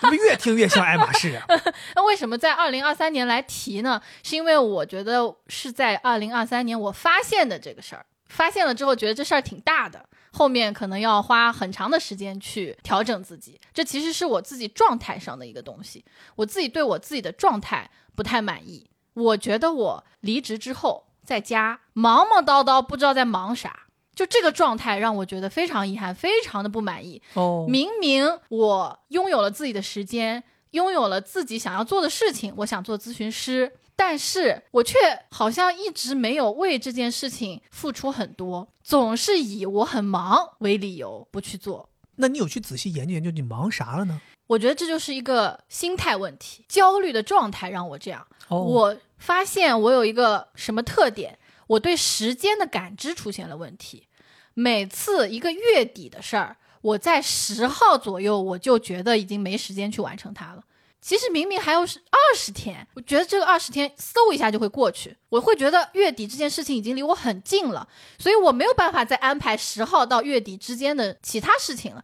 [0.00, 1.44] 怎么越听越像爱马仕啊？
[1.94, 4.00] 那为什么在二零二三年来提呢？
[4.22, 13.60] 是因为我觉得是在二零二三年我发现的这个事儿，发现了之后觉得这事儿挺大的，后面可能要花很长的时间去调整自己。
[13.72, 16.04] 这其实是我自己状态上的一个东西，
[16.34, 18.90] 我自己对我自己的状态不太满意。
[19.14, 23.80] 我觉得我离职之后在家忙忙叨叨，不知道在忙啥。
[24.14, 27.20] 就这个状态让我觉得非常遗憾，非常的不满意。
[27.34, 34.98] 哦，明明我拥有了自己的时间，拥有了自己想要做的事情，我想做咨询师，但是我却
[35.30, 41.88] 好像一直没有为这件事情付出很多，总是以我很忙为理由不去做。
[42.16, 44.20] 那你有去仔细研究研究你忙啥了呢？
[44.46, 48.26] 我觉得这就是一个心态问题，焦虑的状态让我这样。
[48.48, 54.06] 哦，我发现我有一个什么特点，我对时间的感知出现了问题。
[54.52, 60.62] 每次一个月底的事儿，我在十号左右我就觉得已经没时间去完成它了。
[61.04, 67.86] 其实明明还有是二十天，我觉得这个二十天嗖一下就会过去，我会觉得月底这件事情已经离我很近了，
[68.18, 72.02] 所以我没有办法再安排十号到月底之间的其他事情了。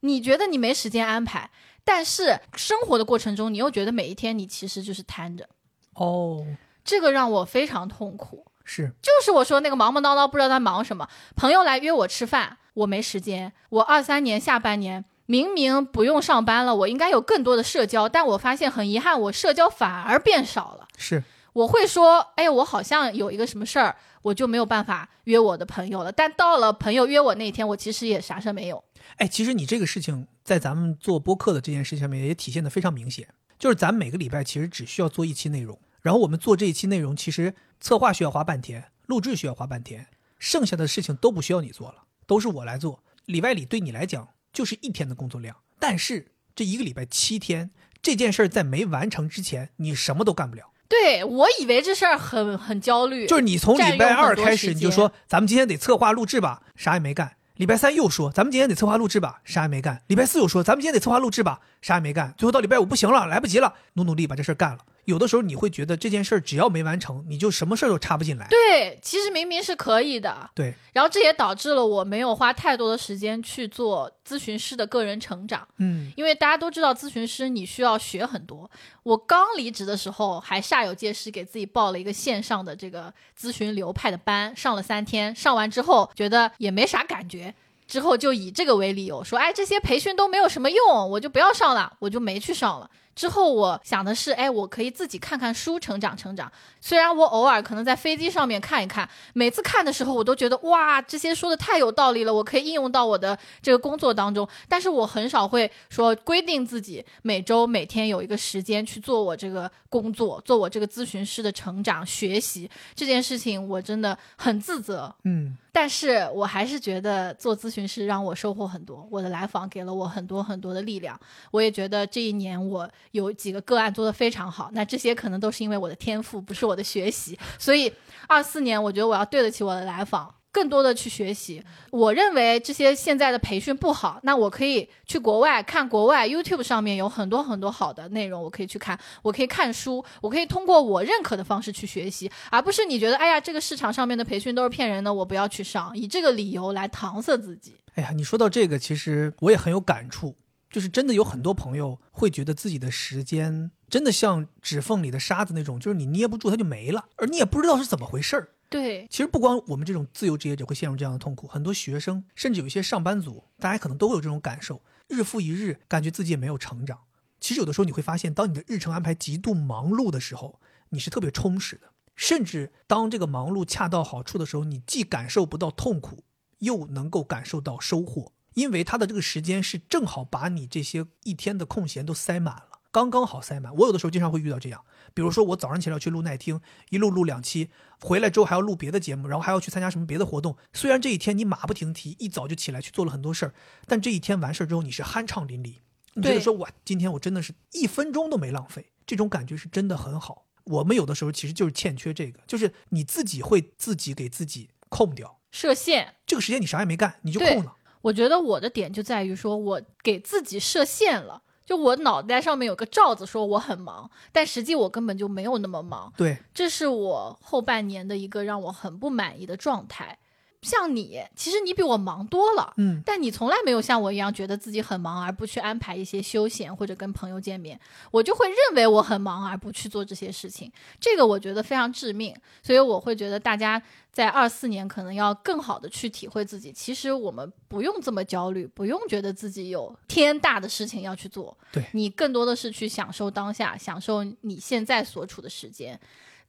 [0.00, 1.48] 你觉得你没时间安排，
[1.84, 5.48] 但是生活的过程中，你又觉得每一天你其实就是摊着。
[5.94, 6.44] 哦，
[6.82, 8.44] 这个让我非常痛苦。
[8.64, 11.08] 是就是我说那个忙忙叨叨，不知道在忙什么。
[11.36, 13.52] 朋友来约我吃饭，我没时间。
[13.68, 20.88] 我二三年下半年明明不用上班了，我应该有更多的社交，但我发现很遗憾，我社交反而变少了。
[20.98, 21.22] 是，
[21.52, 26.10] 我会说，哎，我好像有一个什么事儿，我就没有办法约我的朋友了。
[26.10, 28.82] 但到了朋友约我那天，我其实也啥事儿没有。
[29.18, 40.08] 哎，其实你这个事情在咱们做播客的这件事情上面也体现的非常明显，就是咱每个礼拜其实只需要做一期内容，然后我们做这一期内容，其实策划需要花半天，录制需要花半天，
[40.40, 43.04] 剩下的事情都不需要你做了，都是我来做。
[43.26, 47.70] 里外里对你来讲就是一天的工作量，但是这一个礼拜七天，
[48.02, 50.70] 这件事儿在没完成之前，你什么都干不了。
[50.88, 57.36] 对我以为这事儿很很焦虑，就是你从礼拜二开始你就说咱们今天得策划录制吧，啥也没干。
[57.54, 60.02] 礼拜三又说咱们今天得策划录制吧，啥也没干。
[60.08, 62.34] 礼拜四又说咱们今天得策划录制吧，啥也没干。
[62.36, 64.78] 最后到礼拜五不行了，来不及了，努努力把这事儿干了。
[65.04, 68.46] 有的时候你会觉得这件事儿只要没完成，你就什么事儿都插不进来。
[68.48, 70.50] 对，其实明明是可以的。
[70.54, 78.70] 对，然后这也导致了我没有花太多的时间去做咨询师的个人成长，嗯，因为大家都知道咨询师你需要学很多。
[79.02, 87.54] 我刚离职的时候还煞有介事给自己报了一个线上的这个咨询流派的班，上了三天，上完之后觉得也没啥感觉。
[87.86, 92.88] 之后就以这个为理由说，哎，这些培训都没有什么用，我就不要上了，我就没去上了。
[93.14, 96.50] 之后我想的是，哎，我可以自己看看书，成长成长。
[96.80, 104.48] 虽然我偶尔可能在飞机上面看一看，每次看的时候我都觉得哇，这些说的太有道理了，我可以应用到我的这个工作当中。
[104.68, 115.14] 但是我很少会说规定自己每周每天有一个时间去做我这个工作，做我这个咨询师的成长学习这件事情，我真的很自责。
[115.24, 121.18] 嗯，但是我还是觉得做咨询师让我收获很多，我的来访给了我很多很多的力量。
[121.50, 127.38] 我也觉得这一年我有几个个案做得非常好，那这些可能都是因为我的天赋，不是我的学习。
[127.58, 127.92] 所以
[128.26, 130.34] 二四年，我觉得我要对得起我的来访。
[130.52, 147.76] 更多的去学习，我认为这些现在的培训不好，那我可以去国外看国外 YouTube 上面有很多很多好的内容，我可以去看，我可以看书，我可以通过我认可的方式去学习，而不是你觉得哎呀这个市场上面的培训都是骗人的，我不要去上，以这个理由来搪塞自己。
[147.94, 150.36] 哎呀，你说到这个，其实我也很有感触，
[150.68, 158.48] 就是真的有很多朋友会觉得自己的时间真的像指缝里的沙子那种，就是你捏不住它就没了，而你也不知道是怎么回事儿。
[158.70, 167.00] 对，其实不光我们这种自由职业者会陷入这样的痛苦，很多学生甚至有一些上班族，大家可能都会有这种感受，日复一日，感觉自己也没有成长。
[167.40, 170.60] 其实有的时候你会发现，当你的日程安排极度忙碌的时候，
[170.90, 176.22] 你是特别充实的，甚至当这个忙碌恰到好处的时候，你既感受不到痛苦，
[176.60, 182.69] 又能够感受到收获，因为他的这个时间是正好把你这些一天的空闲都塞满了。
[182.90, 183.74] 刚刚好塞满。
[183.76, 184.84] 我有的时候经常会遇到这样，
[185.14, 186.60] 比如说我早上起来要去录耐听，
[186.90, 190.56] 一录录两期，回来之后还要录别的节目，然后还要去参加什么别的活动。
[190.72, 193.54] 虽然这一天你马不停蹄，一早就起来去做了很多事儿，
[193.86, 195.76] 但这一天完事儿之后你是酣畅淋漓，
[196.14, 200.46] 你觉得说哇，今天我真的是一分钟都没浪费，这种感觉是真的很好。
[200.64, 206.16] 我们有的时候其实就是欠缺这个，就是你自己会自己给自己空掉设限。
[206.26, 207.76] 这个时间，你啥也没干，你就对空了。
[208.02, 211.42] 我觉得我的点就在于说，我给自己设限了。
[211.70, 216.12] 就我脑袋上面有个罩子，说我很忙，但实际我根本就没有那么忙。
[216.16, 220.18] 对，这是我后半年的一个让我很不满意的状态。
[220.62, 227.80] 像你，其实你比我忙多了，嗯，但你从来没有像我一样觉得自己很忙而不去安排一些休闲或者跟朋友见面。
[228.10, 230.70] 我就会认为我很忙而不去做这些事情，
[231.00, 232.36] 这个我觉得非常致命。
[232.62, 233.82] 所以我会觉得大家
[234.12, 241.56] 在二四年可能要更好的去体会自己，其实我们不用这么焦虑，不用觉得自己有天大的事情要去做。
[241.72, 245.98] 对你更多的是去享受当下，享受你现在所处的时间。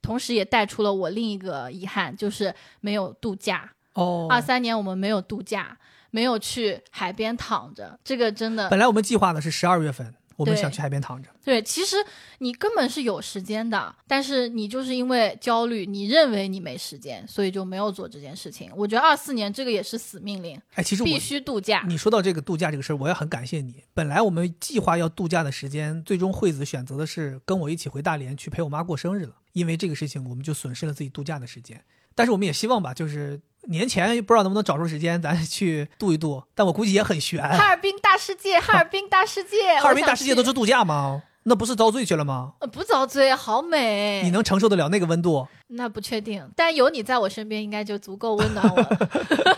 [0.02, 3.72] 同时也带出了我另一个遗憾，就是没有度假。
[3.94, 5.78] 哦，二三年我们没有度假，
[6.12, 11.30] 没有去海边躺着，这个真的本来我们计划的是十二月份，我们想去海边躺着。
[11.44, 11.62] 对。
[11.62, 11.98] 其实
[12.40, 18.72] 你根本是有时间的，但是你就是因为焦虑，你认为你没时间，所以就没有做这件事情。
[18.76, 21.84] 我觉得二四年这个也是死命令，哎，其实我必须度假。
[21.88, 23.84] 你说到这个度假这个事儿，我也很感谢你。
[23.94, 29.36] 本来我们计划要度假的时间，最终惠子选择的是跟我一起回大连去陪我妈过生日了。
[29.54, 31.84] 因为这个事情，我们就损失了自己度假的时间。
[32.16, 36.44] 但是我们也希望吧，就是年前不知道能不能找出时间，咱去度一度。
[36.56, 37.42] 但我估计也很悬。
[37.42, 41.24] 哈尔滨大世界， 哈尔滨大世界，哈尔滨大世界都是是度假吗？
[41.44, 42.54] 那不是遭罪去了吗？
[42.60, 44.22] 呃不遭罪，好美。
[44.24, 45.48] 你能承受得了那个温度？
[45.70, 49.10] 那不确定，但有你在我身边，应该就足够温暖我了。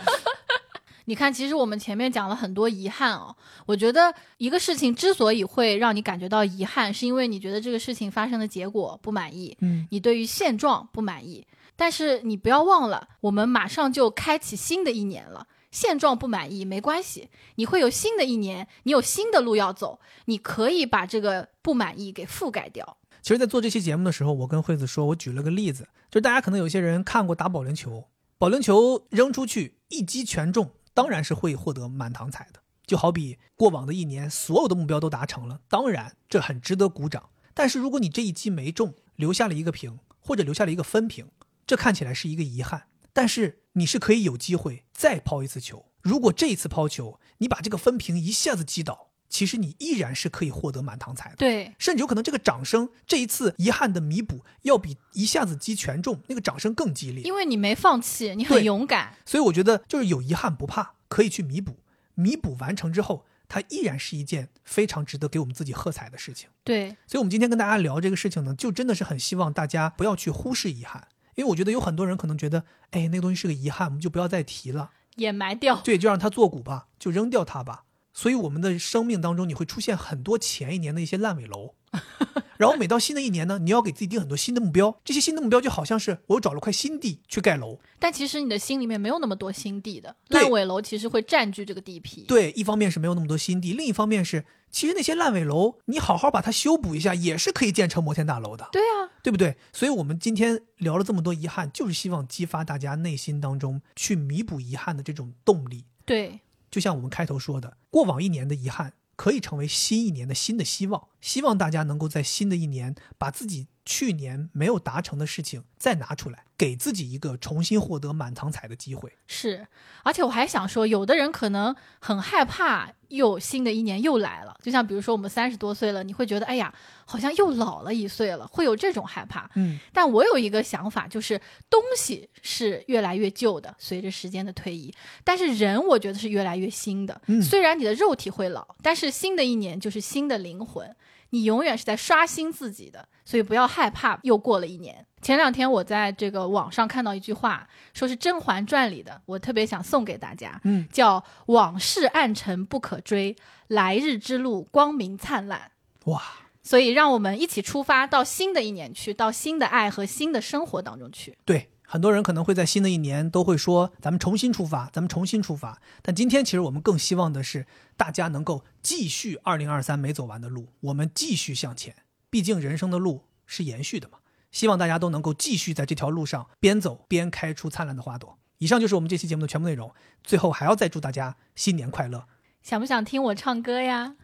[1.06, 3.36] 你看，其实我们前面讲了很多遗憾哦。
[3.66, 11.46] 我觉得一个事情之所以会让你感觉到遗憾，是因为你觉得这个事情发生的结果不满意，嗯，你对于现状不满意。
[11.76, 15.46] 但是你不要忘了，我们马上就开启新的一年了。
[15.70, 22.96] 现状不满意没关系，你会有新的一年，你有新的路要走，你可以把这个不满意给覆盖掉。
[23.20, 32.60] 其实，在做这期节目的时候，我跟惠子说，我举了个例子，就是大家可能有些人看过打保龄球，保龄球扔出去一击全中，当然是会获得满堂彩的。
[32.86, 37.30] 就好比过往的一年，所有的目标都达成了，当然这很值得鼓掌。
[37.52, 41.26] 但是如果你这一击没中，留下了一个平，或者留下了一个分平，
[41.66, 42.84] 这看起来是一个遗憾。
[43.12, 45.86] 但是你是可以有机会再抛一次球。
[46.02, 51.36] 如果这一次抛球，你把这个分屏一下子击倒，其实你依然是可以获得满堂彩的。
[51.36, 57.22] 对，甚至有可能这个掌声，这一次遗憾的弥补，要比一下子击全中那个掌声更激烈。
[57.22, 59.16] 因为你没放弃，你很勇敢。
[59.24, 61.78] 所以我觉得就是有遗憾不怕，可以去弥补，
[62.14, 66.48] 弥补完成之后，它依然是一件非常值得给我们自己喝彩的事情。
[66.64, 75.80] 对，所以，我们今天跟大家聊这个事情呢，就真的是很希望大家不要去忽视遗憾，因为我觉得有很多人可能觉得，哎，那个东西是个遗憾，我们就不要再提了，掩埋掉。
[75.84, 77.84] 对，就让它作古吧，就扔掉它吧。
[78.12, 81.74] 所以，我们的生命当中，你会出现很多前一年的一些烂尾楼。
[82.56, 84.96] 然后每到新的一年呢，你要给自己定很多新的目标。
[85.04, 87.78] 这些新的目标就好像是我又找了块新地去盖楼。
[87.98, 92.24] 但其实你的心里面没有那么多新地的，对烂尾楼其实会占据这个地皮。
[92.28, 99.56] 对，一方面是没有那么多新地，另一方面是其实那些烂尾楼，你好好把它修补一下，也是可以建成摩天大楼的，对啊，对不对？
[99.72, 105.84] 所以我们今天聊了这么多遗憾，就是希望激发大家内心当中去弥补遗憾的这种动力。
[106.06, 106.40] 对，
[106.70, 111.08] 就像我们开头说的，过往一年的遗憾可以成为新一年的新的希望。
[111.24, 119.10] 希望大家能够在新的一年把自己去年没有达成的事情再拿出来，给自己一个重新获得满堂彩的机会。
[119.26, 119.66] 是。
[120.02, 126.72] 而且我还想说，有的人可能很害怕又新的一年又来了，就像比如说我们三十多岁了，你会觉得哎呀，
[127.06, 129.50] 好像又老了一岁了，会有这种害怕。
[129.54, 131.40] 嗯，但我有一个想法，就是
[131.70, 134.94] 东西是越来越旧的，随着时间的推移，
[135.24, 137.18] 但是人我觉得是越来越新的。
[137.28, 140.94] 嗯虽然你的肉体会老，但是新的一年就是新的灵魂，
[141.34, 145.04] 你永远是在刷新自己的，所以不要害怕又过了一年。
[145.20, 153.34] 前两天我在这个网上看到一句话，说是《甄嬛传》里的，我特别想送给大家，嗯，叫“往事暗沉不可追，
[153.66, 155.72] 来日之路光明灿烂”。
[156.06, 156.22] 哇，
[156.62, 161.36] 所以，让我们一起出发到新的一年去，到新的爱和新的生活当中去。
[161.44, 167.66] 对，很多人可能会在新的一年都会说：“咱们重新出发，咱们重新出发。”但今天其实我们更希望的是，
[167.96, 171.94] 大家能够继续2023没走完的路，我们继续向前。
[172.30, 174.18] 毕竟人生的路是延续的嘛。
[174.50, 178.38] 希望大家都能够继续在这条路上边走边开出灿烂的花朵。
[178.58, 179.92] 以上就是我们这期节目的全部内容。
[180.22, 182.26] 最后还要再祝大家新年快乐！
[182.62, 184.14] 想不想听我唱歌呀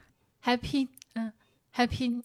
[0.43, 1.33] ？Happy，嗯
[1.75, 2.23] ，Happy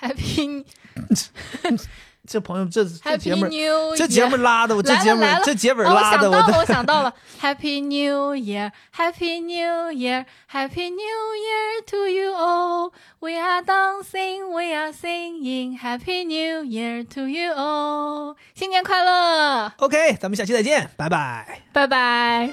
[0.00, 0.64] Happy
[2.26, 12.92] 这朋友这这节 Happy 目 New Year，这节目拉的我这节目这结尾哦，我拉的我都想到了，我想到了，Happy New Year，Happy New Year，Happy New Year to you all。
[13.20, 15.78] We are dancing, we are singing.
[15.78, 18.36] Happy New Year to you all。
[18.54, 21.62] 新年快乐，OK，咱们下期再见，拜拜。
[21.72, 22.50] 拜拜。